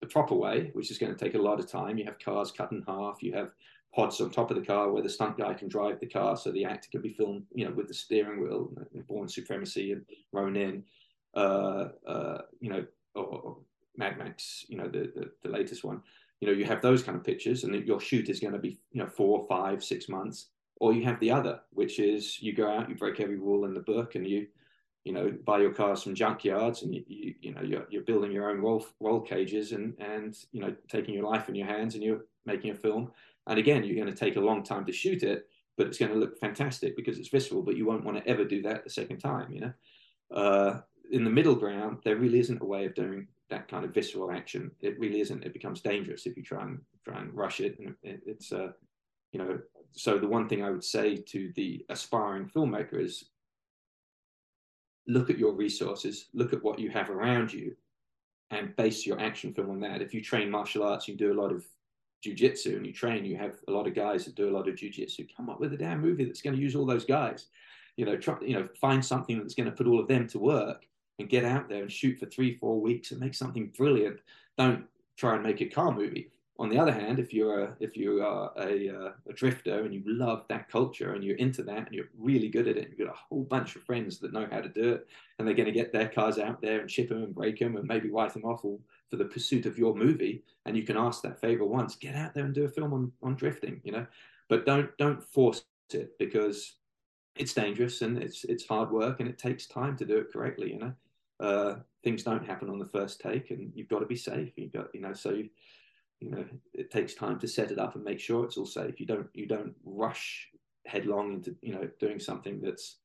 the 0.00 0.06
proper 0.06 0.34
way 0.34 0.70
which 0.74 0.90
is 0.90 0.98
going 0.98 1.14
to 1.14 1.24
take 1.24 1.34
a 1.34 1.42
lot 1.42 1.58
of 1.58 1.70
time. 1.70 1.98
You 1.98 2.04
have 2.04 2.18
cars 2.18 2.52
cut 2.52 2.72
in 2.72 2.82
half. 2.86 3.22
You 3.22 3.32
have 3.34 3.50
pods 3.94 4.20
on 4.20 4.30
top 4.30 4.50
of 4.50 4.56
the 4.56 4.64
car 4.64 4.90
where 4.90 5.02
the 5.02 5.08
stunt 5.08 5.38
guy 5.38 5.54
can 5.54 5.68
drive 5.68 5.98
the 5.98 6.06
car 6.06 6.36
so 6.36 6.50
the 6.50 6.64
actor 6.64 6.88
can 6.90 7.00
be 7.00 7.12
filmed 7.14 7.44
you 7.54 7.64
know 7.64 7.72
with 7.72 7.88
the 7.88 7.94
steering 7.94 8.40
wheel 8.40 8.70
Bourne 9.08 9.28
Supremacy 9.28 9.92
and 9.92 10.04
Ronin 10.32 10.84
uh, 11.34 11.88
uh, 12.06 12.42
you 12.60 12.70
know 12.70 12.84
or, 13.14 13.24
or 13.24 13.56
Mad 13.96 14.18
Max 14.18 14.66
you 14.68 14.76
know 14.76 14.88
the, 14.88 15.10
the, 15.14 15.30
the 15.42 15.48
latest 15.48 15.84
one. 15.84 16.02
You 16.40 16.48
know 16.48 16.54
you 16.54 16.64
have 16.66 16.82
those 16.82 17.02
kind 17.02 17.16
of 17.16 17.24
pictures 17.24 17.64
and 17.64 17.74
your 17.86 18.00
shoot 18.00 18.28
is 18.28 18.40
going 18.40 18.52
to 18.52 18.58
be 18.58 18.78
you 18.92 19.02
know 19.02 19.08
four 19.08 19.46
five 19.48 19.82
six 19.82 20.08
months. 20.08 20.48
Or 20.80 20.92
you 20.92 21.02
have 21.04 21.18
the 21.18 21.32
other 21.32 21.60
which 21.72 21.98
is 21.98 22.40
you 22.40 22.52
go 22.52 22.70
out 22.70 22.88
you 22.88 22.94
break 22.94 23.18
every 23.18 23.36
rule 23.36 23.64
in 23.64 23.74
the 23.74 23.80
book 23.80 24.14
and 24.14 24.24
you 24.24 24.46
you 25.08 25.14
know 25.14 25.32
buy 25.44 25.58
your 25.58 25.72
cars 25.72 26.02
from 26.02 26.14
junkyards 26.14 26.82
and 26.82 26.94
you 26.94 27.02
you, 27.06 27.34
you 27.40 27.54
know 27.54 27.62
you're, 27.62 27.86
you're 27.88 28.02
building 28.02 28.30
your 28.30 28.50
own 28.50 28.60
roll, 28.60 28.84
roll 29.00 29.20
cages 29.20 29.72
and 29.72 29.94
and 29.98 30.36
you 30.52 30.60
know 30.60 30.74
taking 30.88 31.14
your 31.14 31.24
life 31.24 31.48
in 31.48 31.54
your 31.54 31.66
hands 31.66 31.94
and 31.94 32.04
you're 32.04 32.26
making 32.44 32.70
a 32.70 32.74
film 32.74 33.10
and 33.46 33.58
again 33.58 33.82
you're 33.82 34.02
going 34.02 34.14
to 34.14 34.24
take 34.24 34.36
a 34.36 34.48
long 34.48 34.62
time 34.62 34.84
to 34.84 34.92
shoot 34.92 35.22
it 35.22 35.48
but 35.78 35.86
it's 35.86 35.98
going 35.98 36.12
to 36.12 36.18
look 36.18 36.38
fantastic 36.38 36.94
because 36.94 37.18
it's 37.18 37.30
visceral 37.30 37.62
but 37.62 37.76
you 37.76 37.86
won't 37.86 38.04
want 38.04 38.18
to 38.18 38.28
ever 38.28 38.44
do 38.44 38.60
that 38.60 38.84
the 38.84 38.90
second 38.90 39.18
time 39.18 39.50
you 39.50 39.60
know 39.60 39.72
uh, 40.34 40.80
in 41.10 41.24
the 41.24 41.30
middle 41.30 41.54
ground 41.54 41.96
there 42.04 42.16
really 42.16 42.38
isn't 42.38 42.60
a 42.60 42.66
way 42.66 42.84
of 42.84 42.94
doing 42.94 43.26
that 43.50 43.68
kind 43.68 43.84
of 43.84 43.94
visceral 43.94 44.30
action. 44.30 44.70
It 44.80 44.98
really 44.98 45.20
isn't. 45.20 45.44
It 45.44 45.52
becomes 45.52 45.80
dangerous 45.80 46.26
if 46.26 46.36
you 46.36 46.42
try 46.42 46.62
and 46.62 46.80
try 47.04 47.20
and 47.20 47.34
rush 47.34 47.60
it. 47.60 47.78
And 47.78 47.94
it, 48.02 48.20
it's 48.26 48.52
uh, 48.52 48.72
you 49.32 49.38
know. 49.38 49.58
So 49.92 50.18
the 50.18 50.28
one 50.28 50.48
thing 50.48 50.62
I 50.62 50.70
would 50.70 50.84
say 50.84 51.16
to 51.16 51.52
the 51.56 51.84
aspiring 51.88 52.50
filmmaker 52.54 53.02
is 53.02 53.30
look 55.08 55.30
at 55.30 55.38
your 55.38 55.52
resources, 55.52 56.26
look 56.34 56.52
at 56.52 56.62
what 56.62 56.78
you 56.78 56.90
have 56.90 57.10
around 57.10 57.52
you, 57.52 57.74
and 58.50 58.76
base 58.76 59.04
your 59.04 59.18
action 59.20 59.52
film 59.52 59.70
on 59.70 59.80
that. 59.80 60.02
If 60.02 60.14
you 60.14 60.22
train 60.22 60.50
martial 60.50 60.84
arts, 60.84 61.08
you 61.08 61.16
do 61.16 61.32
a 61.32 61.40
lot 61.40 61.50
of 61.50 61.66
jujitsu, 62.24 62.76
and 62.76 62.86
you 62.86 62.92
train, 62.92 63.24
you 63.24 63.36
have 63.36 63.56
a 63.68 63.72
lot 63.72 63.86
of 63.86 63.94
guys 63.94 64.24
that 64.24 64.34
do 64.34 64.48
a 64.48 64.54
lot 64.56 64.68
of 64.68 64.74
jujitsu. 64.74 65.28
Come 65.36 65.50
up 65.50 65.60
with 65.60 65.72
a 65.72 65.76
damn 65.76 66.00
movie 66.00 66.24
that's 66.24 66.42
going 66.42 66.54
to 66.54 66.62
use 66.62 66.76
all 66.76 66.86
those 66.86 67.04
guys. 67.04 67.46
You 67.96 68.04
know, 68.04 68.16
try, 68.16 68.36
you 68.40 68.54
know, 68.54 68.68
find 68.80 69.04
something 69.04 69.38
that's 69.38 69.54
going 69.54 69.68
to 69.68 69.74
put 69.74 69.86
all 69.86 69.98
of 69.98 70.08
them 70.08 70.28
to 70.28 70.38
work 70.38 70.86
and 71.18 71.28
get 71.28 71.44
out 71.44 71.68
there 71.68 71.82
and 71.82 71.90
shoot 71.90 72.18
for 72.18 72.26
three, 72.26 72.56
four 72.58 72.80
weeks 72.80 73.10
and 73.10 73.20
make 73.20 73.34
something 73.34 73.72
brilliant. 73.76 74.20
Don't 74.56 74.84
try 75.16 75.34
and 75.34 75.42
make 75.42 75.60
a 75.60 75.66
car 75.66 75.92
movie. 75.92 76.30
On 76.60 76.68
the 76.68 76.78
other 76.78 76.92
hand, 76.92 77.20
if 77.20 77.32
you're 77.32 77.60
a, 77.60 77.76
if 77.78 77.96
you 77.96 78.20
are 78.20 78.52
a, 78.58 78.88
uh, 78.88 79.12
a 79.28 79.32
drifter 79.32 79.84
and 79.84 79.94
you 79.94 80.02
love 80.04 80.44
that 80.48 80.68
culture 80.68 81.12
and 81.12 81.22
you're 81.22 81.36
into 81.36 81.62
that 81.62 81.86
and 81.86 81.92
you're 81.92 82.08
really 82.18 82.48
good 82.48 82.66
at 82.66 82.76
it, 82.76 82.88
you've 82.88 83.06
got 83.06 83.14
a 83.14 83.18
whole 83.28 83.44
bunch 83.44 83.76
of 83.76 83.84
friends 83.84 84.18
that 84.18 84.32
know 84.32 84.48
how 84.50 84.60
to 84.60 84.68
do 84.68 84.94
it, 84.94 85.06
and 85.38 85.46
they're 85.46 85.54
going 85.54 85.66
to 85.66 85.72
get 85.72 85.92
their 85.92 86.08
cars 86.08 86.38
out 86.38 86.60
there 86.60 86.80
and 86.80 86.90
ship 86.90 87.10
them 87.10 87.22
and 87.22 87.34
break 87.34 87.60
them 87.60 87.76
and 87.76 87.86
maybe 87.86 88.10
write 88.10 88.32
them 88.32 88.44
off 88.44 88.64
all 88.64 88.80
for 89.08 89.16
the 89.16 89.24
pursuit 89.24 89.66
of 89.66 89.78
your 89.78 89.94
movie. 89.94 90.42
And 90.66 90.76
you 90.76 90.82
can 90.82 90.96
ask 90.96 91.22
that 91.22 91.40
favor 91.40 91.64
once. 91.64 91.94
Get 91.94 92.16
out 92.16 92.34
there 92.34 92.44
and 92.44 92.54
do 92.54 92.64
a 92.64 92.68
film 92.68 92.92
on, 92.92 93.12
on 93.22 93.36
drifting, 93.36 93.80
you 93.84 93.92
know, 93.92 94.06
but 94.48 94.66
don't 94.66 94.90
don't 94.98 95.22
force 95.22 95.64
it 95.92 96.18
because 96.18 96.74
it's 97.36 97.54
dangerous 97.54 98.02
and 98.02 98.18
it's 98.18 98.44
it's 98.44 98.66
hard 98.66 98.90
work 98.90 99.20
and 99.20 99.28
it 99.28 99.38
takes 99.38 99.66
time 99.66 99.96
to 99.96 100.04
do 100.04 100.18
it 100.18 100.32
correctly, 100.32 100.72
you 100.72 100.78
know 100.78 100.92
uh, 101.40 101.76
things 102.02 102.22
don't 102.22 102.44
happen 102.44 102.68
on 102.68 102.78
the 102.78 102.84
first 102.84 103.20
take, 103.20 103.50
and 103.50 103.72
you've 103.74 103.88
got 103.88 104.00
to 104.00 104.06
be 104.06 104.16
safe. 104.16 104.52
You've 104.56 104.72
got, 104.72 104.88
you 104.94 105.00
know, 105.00 105.12
so 105.12 105.30
you, 105.30 105.48
you 106.20 106.30
know, 106.30 106.44
it 106.74 106.90
takes 106.90 107.14
time 107.14 107.38
to 107.40 107.48
set 107.48 107.70
it 107.70 107.78
up 107.78 107.94
and 107.94 108.04
make 108.04 108.20
sure 108.20 108.44
it's 108.44 108.56
all 108.56 108.66
safe. 108.66 108.98
You 108.98 109.06
don't 109.06 109.28
you 109.34 109.46
don't 109.46 109.74
rush 109.84 110.48
headlong 110.86 111.34
into 111.34 111.54
you 111.62 111.72
know 111.72 111.88
doing 112.00 112.18
something 112.18 112.60
that's 112.60 112.96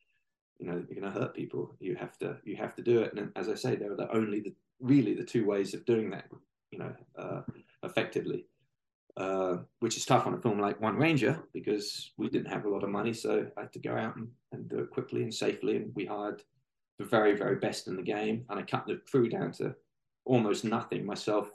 you 0.60 0.68
know 0.68 0.84
you're 0.88 1.00
going 1.00 1.14
to 1.14 1.20
hurt 1.20 1.36
people. 1.36 1.76
You 1.80 1.96
have 1.96 2.18
to 2.20 2.38
you 2.44 2.56
have 2.58 2.76
to 2.76 2.82
do 2.82 3.02
it. 3.02 3.14
And 3.14 3.32
as 3.36 3.50
I 3.50 3.56
say, 3.56 3.76
there 3.76 3.92
are 3.92 3.98
the 3.98 4.14
only 4.16 4.40
the 4.40 4.54
really 4.80 5.14
the 5.14 5.24
two 5.24 5.46
ways 5.46 5.74
of 5.74 5.86
doing 5.86 6.10
that. 6.12 6.26
You 6.72 6.80
know, 6.80 6.94
uh, 7.18 7.42
effectively. 7.84 8.46
Uh, 9.16 9.58
which 9.80 9.96
is 9.96 10.06
tough 10.06 10.26
on 10.26 10.34
a 10.34 10.42
film 10.42 10.60
like 10.60 10.82
One 10.82 10.96
Ranger 10.96 11.44
because 11.54 12.14
we 12.18 12.30
didn't 12.30 12.52
have 12.52 12.66
a 12.66 12.70
lot 12.70 12.84
of 12.84 12.90
money, 12.90 13.14
so 13.14 13.46
I 13.56 13.62
had 13.62 13.74
to 13.74 13.80
go 13.80 13.96
out 13.96 14.16
and, 14.16 14.28
and 14.52 14.68
do 14.68 14.80
it 14.80 14.90
quickly 14.90 15.22
and 15.22 15.32
safely. 15.32 15.76
And 15.76 15.92
we 15.94 16.04
hired 16.04 16.42
the 16.98 17.06
very, 17.06 17.36
very 17.36 17.58
best 17.58 17.88
in 17.88 17.96
the 17.96 18.02
game. 18.02 18.46
And 18.50 18.60
I 18.60 18.64
cut 18.64 18.88
the 18.88 19.02
crew 19.10 19.30
down 19.30 19.52
to 19.54 19.76
almost 20.26 20.64
nothing 20.66 21.06
myself, 21.06 21.52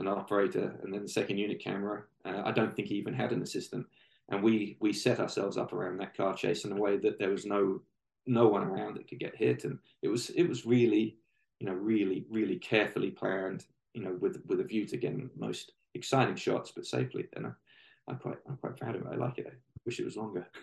an 0.00 0.08
operator, 0.08 0.78
and 0.82 0.92
then 0.92 1.02
the 1.02 1.08
second 1.08 1.38
unit 1.38 1.60
camera. 1.60 2.04
Uh, 2.24 2.42
I 2.44 2.52
don't 2.52 2.74
think 2.74 2.88
he 2.88 2.96
even 2.96 3.14
had 3.14 3.32
an 3.32 3.42
assistant. 3.42 3.86
And 4.28 4.42
we 4.42 4.76
we 4.80 4.92
set 4.92 5.20
ourselves 5.20 5.56
up 5.56 5.72
around 5.72 5.98
that 5.98 6.16
car 6.16 6.34
chase 6.34 6.64
in 6.64 6.72
a 6.72 6.76
way 6.76 6.96
that 6.98 7.18
there 7.18 7.30
was 7.30 7.46
no 7.46 7.80
no 8.26 8.46
one 8.48 8.62
around 8.62 8.94
that 8.96 9.08
could 9.08 9.18
get 9.18 9.36
hit. 9.36 9.64
And 9.64 9.78
it 10.02 10.08
was 10.08 10.30
it 10.30 10.44
was 10.44 10.66
really, 10.66 11.16
you 11.58 11.66
know, 11.66 11.74
really, 11.74 12.26
really 12.30 12.56
carefully 12.56 13.10
planned, 13.10 13.64
you 13.94 14.02
know, 14.02 14.16
with 14.20 14.42
with 14.46 14.60
a 14.60 14.64
view 14.64 14.86
to 14.86 14.96
getting 14.96 15.30
most 15.36 15.72
exciting 15.94 16.36
shots, 16.36 16.72
but 16.74 16.86
safely. 16.86 17.28
And 17.34 17.46
I, 17.46 17.50
I'm 18.08 18.18
quite 18.18 18.38
I'm 18.48 18.56
quite 18.56 18.76
proud 18.76 18.94
of 18.94 19.02
it. 19.02 19.08
I 19.12 19.16
like 19.16 19.38
it. 19.38 19.46
I 19.48 19.56
wish 19.84 19.98
it 19.98 20.04
was 20.04 20.16
longer. 20.16 20.46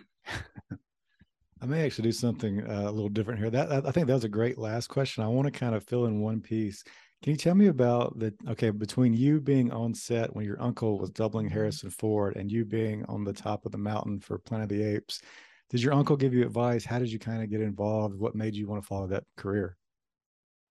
I 1.62 1.66
may 1.66 1.86
actually 1.86 2.04
do 2.04 2.12
something 2.12 2.62
uh, 2.70 2.84
a 2.84 2.92
little 2.92 3.10
different 3.10 3.40
here. 3.40 3.50
That, 3.50 3.86
I 3.86 3.92
think 3.92 4.08
that 4.08 4.14
was 4.14 4.24
a 4.24 4.30
great 4.30 4.58
last 4.58 4.88
question. 4.88 5.24
I 5.24 5.28
want 5.28 5.52
to 5.52 5.60
kind 5.60 5.74
of 5.74 5.84
fill 5.84 6.06
in 6.06 6.22
one 6.22 6.40
piece. 6.40 6.84
Can 7.24 7.32
you 7.32 7.38
tell 7.38 7.56
me 7.56 7.68
about 7.68 8.18
the 8.20 8.34
okay 8.48 8.70
between 8.70 9.14
you 9.14 9.42
being 9.42 9.72
on 9.72 9.94
set 9.94 10.36
when 10.36 10.46
your 10.46 10.62
uncle 10.62 11.00
was 11.00 11.10
doubling 11.10 11.50
Harrison 11.50 11.90
Ford 11.90 12.36
and 12.36 12.52
you 12.52 12.64
being 12.64 13.04
on 13.06 13.24
the 13.24 13.34
top 13.34 13.66
of 13.66 13.72
the 13.72 13.78
mountain 13.78 14.20
for 14.20 14.38
Planet 14.38 14.72
of 14.72 14.78
the 14.78 14.84
Apes? 14.84 15.22
Did 15.70 15.82
your 15.82 15.94
uncle 15.94 16.16
give 16.16 16.34
you 16.34 16.46
advice? 16.46 16.86
How 16.86 17.00
did 17.00 17.12
you 17.12 17.20
kind 17.20 17.44
of 17.44 17.50
get 17.50 17.62
involved? 17.62 18.18
What 18.18 18.36
made 18.36 18.56
you 18.56 18.68
want 18.68 18.82
to 18.82 18.88
follow 18.88 19.08
that 19.08 19.24
career? 19.36 19.78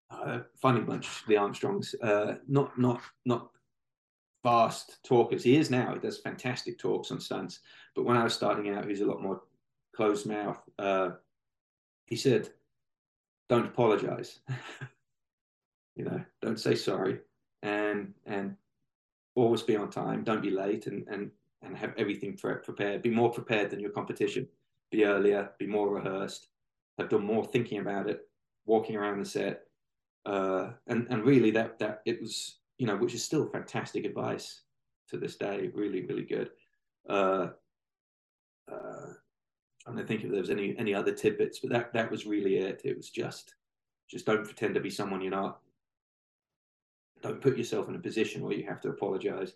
Uh, 0.09 0.41
funny 0.55 0.81
bunch, 0.81 1.25
the 1.27 1.37
Armstrongs. 1.37 1.95
Uh, 2.01 2.37
not 2.47 2.79
not 2.79 3.03
not 3.25 3.51
fast 4.45 5.03
talkers. 5.05 5.43
He 5.43 5.57
is 5.57 5.71
now. 5.71 5.93
He 5.95 5.99
does 5.99 6.19
fantastic 6.19 6.79
talks 6.79 7.11
on 7.11 7.21
stunts. 7.21 7.59
But 7.97 8.05
when 8.05 8.17
I 8.17 8.23
was 8.23 8.35
starting 8.35 8.73
out, 8.73 8.85
he 8.85 8.91
was 8.91 9.01
a 9.01 9.07
lot 9.07 9.21
more 9.21 9.43
closed 9.95 10.27
mouth. 10.27 10.61
Uh, 10.79 11.11
he 12.07 12.15
said, 12.15 12.51
"Don't 13.49 13.67
apologize. 13.67 14.39
you 15.97 16.05
know, 16.05 16.21
don't 16.43 16.61
say 16.61 16.75
sorry, 16.75 17.19
and 17.63 18.13
and 18.27 18.55
always 19.35 19.63
be 19.63 19.77
on 19.77 19.91
time. 19.91 20.23
Don't 20.23 20.43
be 20.43 20.51
late, 20.51 20.87
and 20.87 21.07
and 21.09 21.31
and 21.63 21.77
have 21.77 21.95
everything 21.97 22.37
pre- 22.37 22.57
prepared. 22.57 23.03
Be 23.03 23.11
more 23.11 23.31
prepared 23.31 23.71
than 23.71 23.81
your 23.81 23.91
competition. 23.91 24.47
Be 24.91 25.05
earlier. 25.05 25.51
Be 25.59 25.67
more 25.67 25.89
rehearsed. 25.89 26.49
Have 26.99 27.09
done 27.09 27.25
more 27.25 27.45
thinking 27.45 27.79
about 27.79 28.09
it. 28.09 28.29
Walking 28.67 28.97
around 28.97 29.21
the 29.21 29.25
set, 29.25 29.65
uh, 30.27 30.71
and 30.87 31.07
and 31.11 31.25
really 31.25 31.51
that 31.53 31.79
that 31.79 32.03
it 32.05 32.21
was 32.21 32.59
you 32.79 32.87
know 32.87 32.97
which 32.97 33.15
is 33.15 33.25
still 33.25 33.47
fantastic 33.47 34.05
advice 34.05 34.63
to 35.09 35.17
this 35.17 35.37
day. 35.37 35.71
Really 35.75 36.05
really 36.05 36.25
good. 36.25 36.51
Uh, 37.09 37.49
uh, 38.71 39.13
trying 39.85 39.97
to 39.97 40.05
think 40.05 40.25
if 40.25 40.31
there 40.31 40.41
was 40.41 40.51
any 40.51 40.77
any 40.79 40.95
other 40.95 41.13
tidbits, 41.13 41.61
but 41.61 41.71
that 41.71 41.93
that 41.95 42.11
was 42.11 42.27
really 42.27 42.57
it. 42.57 42.83
It 42.85 42.97
was 42.97 43.09
just 43.09 43.55
just 44.09 44.27
don't 44.27 44.45
pretend 44.45 44.75
to 44.75 44.81
be 44.81 44.91
someone 44.91 45.21
you're 45.21 45.31
not. 45.31 45.61
Don't 47.27 47.41
put 47.41 47.59
yourself 47.59 47.89
in 47.89 47.97
a 47.97 47.99
position 47.99 48.43
where 48.43 48.55
you 48.55 48.65
have 48.69 48.81
to 48.83 48.89
apologize. 48.89 49.55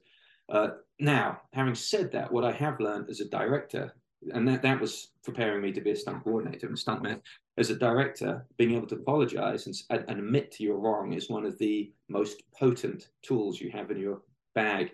Uh, 0.48 0.70
now, 0.98 1.40
having 1.52 1.76
said 1.76 2.10
that, 2.10 2.32
what 2.32 2.44
I 2.44 2.50
have 2.50 2.80
learned 2.80 3.08
as 3.08 3.20
a 3.20 3.28
director, 3.28 3.94
and 4.34 4.46
that, 4.48 4.62
that 4.62 4.80
was 4.80 5.12
preparing 5.22 5.62
me 5.62 5.70
to 5.72 5.80
be 5.80 5.92
a 5.92 5.96
stunt 5.96 6.24
coordinator 6.24 6.66
and 6.66 6.76
stuntman, 6.76 7.20
as 7.58 7.70
a 7.70 7.76
director, 7.76 8.44
being 8.58 8.74
able 8.74 8.88
to 8.88 8.96
apologize 8.96 9.66
and, 9.66 9.76
and 10.08 10.18
admit 10.18 10.50
to 10.52 10.64
your 10.64 10.78
wrong 10.78 11.12
is 11.12 11.30
one 11.30 11.44
of 11.44 11.58
the 11.58 11.92
most 12.08 12.42
potent 12.58 13.10
tools 13.22 13.60
you 13.60 13.70
have 13.70 13.92
in 13.92 13.98
your 13.98 14.22
bag 14.56 14.90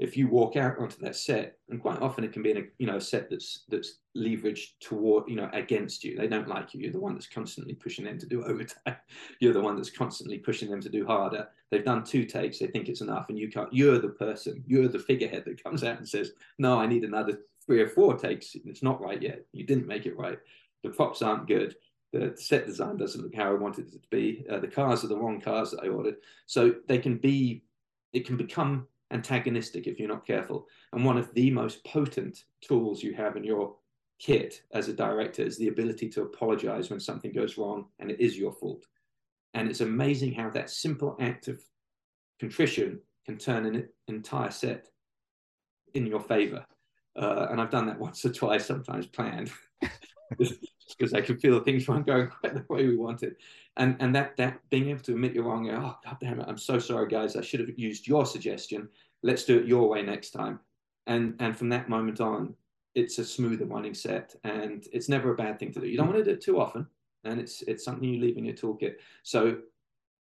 if 0.00 0.16
you 0.16 0.28
walk 0.28 0.56
out 0.56 0.78
onto 0.78 0.98
that 1.02 1.14
set, 1.14 1.58
and 1.68 1.80
quite 1.80 2.00
often 2.00 2.24
it 2.24 2.32
can 2.32 2.42
be 2.42 2.52
in 2.52 2.56
a 2.56 2.62
you 2.78 2.86
know 2.86 2.96
a 2.96 3.00
set 3.00 3.28
that's 3.28 3.64
that's 3.68 3.98
leveraged 4.16 4.70
toward 4.80 5.28
you 5.28 5.36
know 5.36 5.50
against 5.52 6.02
you. 6.02 6.16
They 6.16 6.26
don't 6.26 6.48
like 6.48 6.72
you. 6.72 6.80
You're 6.80 6.92
the 6.92 6.98
one 6.98 7.12
that's 7.12 7.26
constantly 7.26 7.74
pushing 7.74 8.06
them 8.06 8.18
to 8.18 8.26
do 8.26 8.42
overtime. 8.46 8.96
You're 9.40 9.52
the 9.52 9.60
one 9.60 9.76
that's 9.76 9.90
constantly 9.90 10.38
pushing 10.38 10.70
them 10.70 10.80
to 10.80 10.88
do 10.88 11.06
harder. 11.06 11.48
They've 11.70 11.84
done 11.84 12.02
two 12.02 12.24
takes. 12.24 12.58
They 12.58 12.66
think 12.66 12.88
it's 12.88 13.02
enough, 13.02 13.26
and 13.28 13.38
you 13.38 13.50
can't. 13.50 13.72
You're 13.72 13.98
the 13.98 14.08
person. 14.08 14.64
You're 14.66 14.88
the 14.88 14.98
figurehead 14.98 15.44
that 15.44 15.62
comes 15.62 15.84
out 15.84 15.98
and 15.98 16.08
says, 16.08 16.32
"No, 16.58 16.78
I 16.78 16.86
need 16.86 17.04
another 17.04 17.38
three 17.66 17.82
or 17.82 17.88
four 17.88 18.16
takes. 18.16 18.56
It's 18.64 18.82
not 18.82 19.02
right 19.02 19.20
yet. 19.20 19.44
You 19.52 19.64
didn't 19.66 19.86
make 19.86 20.06
it 20.06 20.16
right. 20.16 20.38
The 20.82 20.90
props 20.90 21.20
aren't 21.20 21.46
good." 21.46 21.76
The 22.14 22.34
set 22.36 22.66
design 22.66 22.96
doesn't 22.96 23.22
look 23.22 23.36
how 23.36 23.50
I 23.50 23.54
wanted 23.54 23.94
it 23.94 24.02
to 24.02 24.08
be. 24.10 24.44
Uh, 24.50 24.58
the 24.58 24.66
cars 24.66 25.04
are 25.04 25.08
the 25.08 25.16
wrong 25.16 25.40
cars 25.40 25.70
that 25.70 25.84
I 25.84 25.88
ordered. 25.88 26.16
So 26.46 26.74
they 26.88 26.98
can 26.98 27.18
be, 27.18 27.62
it 28.12 28.26
can 28.26 28.36
become 28.36 28.88
antagonistic 29.10 29.86
if 29.86 29.98
you're 29.98 30.08
not 30.08 30.26
careful. 30.26 30.66
And 30.92 31.04
one 31.04 31.18
of 31.18 31.32
the 31.34 31.50
most 31.50 31.84
potent 31.84 32.44
tools 32.60 33.02
you 33.02 33.14
have 33.14 33.36
in 33.36 33.44
your 33.44 33.74
kit 34.18 34.62
as 34.72 34.88
a 34.88 34.92
director 34.92 35.42
is 35.42 35.56
the 35.56 35.68
ability 35.68 36.08
to 36.10 36.22
apologize 36.22 36.90
when 36.90 37.00
something 37.00 37.32
goes 37.32 37.56
wrong 37.56 37.86
and 37.98 38.10
it 38.10 38.20
is 38.20 38.38
your 38.38 38.52
fault. 38.52 38.86
And 39.54 39.68
it's 39.68 39.80
amazing 39.80 40.34
how 40.34 40.50
that 40.50 40.70
simple 40.70 41.16
act 41.20 41.48
of 41.48 41.60
contrition 42.38 43.00
can 43.26 43.36
turn 43.36 43.66
an 43.66 43.88
entire 44.08 44.50
set 44.50 44.88
in 45.94 46.06
your 46.06 46.20
favor. 46.20 46.64
Uh, 47.16 47.48
and 47.50 47.60
I've 47.60 47.70
done 47.70 47.86
that 47.86 47.98
once 47.98 48.24
or 48.24 48.32
twice, 48.32 48.66
sometimes 48.66 49.06
planned, 49.06 49.50
because 50.38 51.14
I 51.14 51.20
can 51.20 51.38
feel 51.38 51.60
things 51.60 51.88
weren't 51.88 52.06
going 52.12 52.28
quite 52.28 52.54
the 52.54 52.64
way 52.72 52.86
we 52.86 52.96
wanted. 52.96 53.36
And 53.76 53.96
and 54.00 54.14
that 54.14 54.36
that 54.36 54.60
being 54.70 54.90
able 54.90 55.00
to 55.00 55.12
admit 55.12 55.34
you're 55.34 55.44
wrong, 55.44 55.70
oh 55.70 55.96
god 56.04 56.16
damn 56.20 56.40
it, 56.40 56.46
I'm 56.48 56.58
so 56.58 56.78
sorry, 56.78 57.08
guys. 57.08 57.36
I 57.36 57.42
should 57.42 57.60
have 57.60 57.78
used 57.78 58.06
your 58.06 58.26
suggestion. 58.26 58.88
Let's 59.22 59.44
do 59.44 59.58
it 59.58 59.66
your 59.66 59.88
way 59.88 60.02
next 60.02 60.30
time. 60.30 60.60
And 61.06 61.34
and 61.40 61.56
from 61.56 61.68
that 61.70 61.88
moment 61.88 62.20
on, 62.20 62.54
it's 62.94 63.18
a 63.18 63.24
smoother 63.24 63.66
running 63.66 63.94
set, 63.94 64.34
and 64.44 64.86
it's 64.92 65.08
never 65.08 65.32
a 65.32 65.36
bad 65.36 65.58
thing 65.58 65.72
to 65.72 65.80
do. 65.80 65.86
You 65.86 65.96
don't 65.96 66.06
mm. 66.06 66.14
want 66.14 66.24
to 66.24 66.30
do 66.30 66.36
it 66.36 66.42
too 66.42 66.60
often, 66.60 66.86
and 67.24 67.40
it's 67.40 67.62
it's 67.62 67.84
something 67.84 68.08
you 68.08 68.20
leave 68.20 68.36
in 68.36 68.44
your 68.44 68.54
toolkit. 68.54 68.96
So 69.22 69.58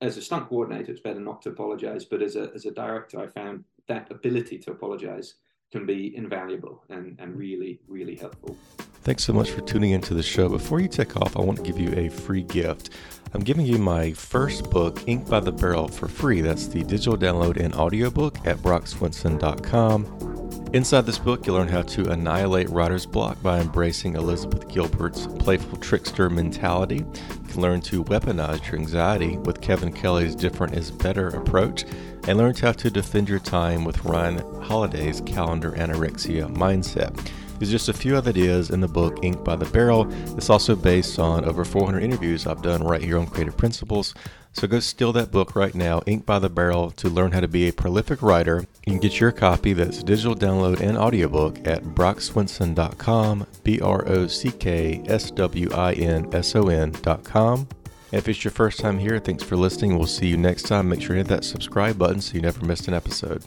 as 0.02 0.16
a 0.16 0.22
stunt 0.22 0.48
coordinator, 0.48 0.92
it's 0.92 1.00
better 1.00 1.20
not 1.20 1.40
to 1.42 1.50
apologize. 1.50 2.04
But 2.04 2.22
as 2.22 2.36
a 2.36 2.50
as 2.54 2.66
a 2.66 2.70
director, 2.70 3.20
I 3.20 3.28
found 3.28 3.64
that 3.88 4.10
ability 4.10 4.58
to 4.58 4.72
apologize 4.72 5.34
can 5.72 5.86
be 5.86 6.16
invaluable 6.16 6.84
and, 6.88 7.16
and 7.18 7.36
really, 7.36 7.80
really 7.88 8.14
helpful. 8.14 8.56
Thanks 9.06 9.22
so 9.22 9.32
much 9.32 9.52
for 9.52 9.60
tuning 9.60 9.92
into 9.92 10.14
the 10.14 10.22
show. 10.22 10.48
Before 10.48 10.80
you 10.80 10.88
take 10.88 11.16
off, 11.16 11.36
I 11.36 11.40
want 11.40 11.58
to 11.58 11.62
give 11.62 11.78
you 11.78 11.92
a 11.92 12.08
free 12.08 12.42
gift. 12.42 12.90
I'm 13.34 13.44
giving 13.44 13.64
you 13.64 13.78
my 13.78 14.12
first 14.12 14.68
book, 14.68 15.00
Ink 15.06 15.28
by 15.28 15.38
the 15.38 15.52
Barrel, 15.52 15.86
for 15.86 16.08
free. 16.08 16.40
That's 16.40 16.66
the 16.66 16.82
digital 16.82 17.16
download 17.16 17.56
and 17.56 17.72
audiobook 17.76 18.44
at 18.44 18.56
brockswinson.com. 18.56 20.70
Inside 20.74 21.06
this 21.06 21.18
book, 21.18 21.46
you'll 21.46 21.54
learn 21.54 21.68
how 21.68 21.82
to 21.82 22.10
annihilate 22.10 22.68
writer's 22.68 23.06
block 23.06 23.40
by 23.44 23.60
embracing 23.60 24.16
Elizabeth 24.16 24.66
Gilbert's 24.66 25.28
playful 25.38 25.78
trickster 25.78 26.28
mentality. 26.28 26.96
You 26.96 27.48
can 27.48 27.62
learn 27.62 27.82
to 27.82 28.02
weaponize 28.02 28.66
your 28.66 28.80
anxiety 28.80 29.38
with 29.38 29.60
Kevin 29.60 29.92
Kelly's 29.92 30.34
different 30.34 30.74
is 30.74 30.90
better 30.90 31.28
approach 31.28 31.84
and 32.26 32.38
learn 32.38 32.56
how 32.56 32.72
to 32.72 32.90
defend 32.90 33.28
your 33.28 33.38
time 33.38 33.84
with 33.84 34.04
Ryan 34.04 34.38
Holiday's 34.62 35.20
calendar 35.20 35.70
anorexia 35.78 36.52
mindset. 36.52 37.16
There's 37.58 37.70
just 37.70 37.88
a 37.88 37.92
few 37.92 38.16
other 38.16 38.30
ideas 38.30 38.70
in 38.70 38.80
the 38.80 38.88
book 38.88 39.18
Ink 39.22 39.42
by 39.42 39.56
the 39.56 39.64
Barrel. 39.66 40.06
It's 40.36 40.50
also 40.50 40.76
based 40.76 41.18
on 41.18 41.44
over 41.44 41.64
400 41.64 42.02
interviews 42.02 42.46
I've 42.46 42.62
done 42.62 42.82
right 42.82 43.02
here 43.02 43.18
on 43.18 43.26
Creative 43.26 43.56
Principles. 43.56 44.14
So 44.52 44.66
go 44.66 44.80
steal 44.80 45.12
that 45.12 45.30
book 45.30 45.54
right 45.54 45.74
now, 45.74 46.02
Ink 46.06 46.24
by 46.24 46.38
the 46.38 46.48
Barrel, 46.48 46.90
to 46.92 47.08
learn 47.08 47.32
how 47.32 47.40
to 47.40 47.48
be 47.48 47.68
a 47.68 47.72
prolific 47.72 48.22
writer. 48.22 48.64
You 48.86 48.92
can 48.92 49.00
get 49.00 49.20
your 49.20 49.32
copy 49.32 49.74
that's 49.74 50.02
digital 50.02 50.34
download 50.34 50.80
and 50.80 50.96
audiobook 50.96 51.58
at 51.66 51.82
brockswinson.com, 51.82 53.46
B 53.64 53.80
R 53.80 54.08
O 54.08 54.26
C 54.26 54.50
K 54.50 55.02
S 55.06 55.30
W 55.30 55.70
I 55.74 55.92
N 55.94 56.28
S 56.34 56.56
O 56.56 56.68
N.com. 56.68 57.68
If 58.12 58.28
it's 58.28 58.44
your 58.44 58.52
first 58.52 58.80
time 58.80 58.98
here, 58.98 59.18
thanks 59.18 59.42
for 59.42 59.56
listening. 59.56 59.98
We'll 59.98 60.06
see 60.06 60.28
you 60.28 60.36
next 60.36 60.62
time. 60.62 60.88
Make 60.88 61.02
sure 61.02 61.16
to 61.16 61.16
hit 61.16 61.28
that 61.28 61.44
subscribe 61.44 61.98
button 61.98 62.20
so 62.20 62.34
you 62.34 62.40
never 62.40 62.64
miss 62.64 62.86
an 62.88 62.94
episode. 62.94 63.44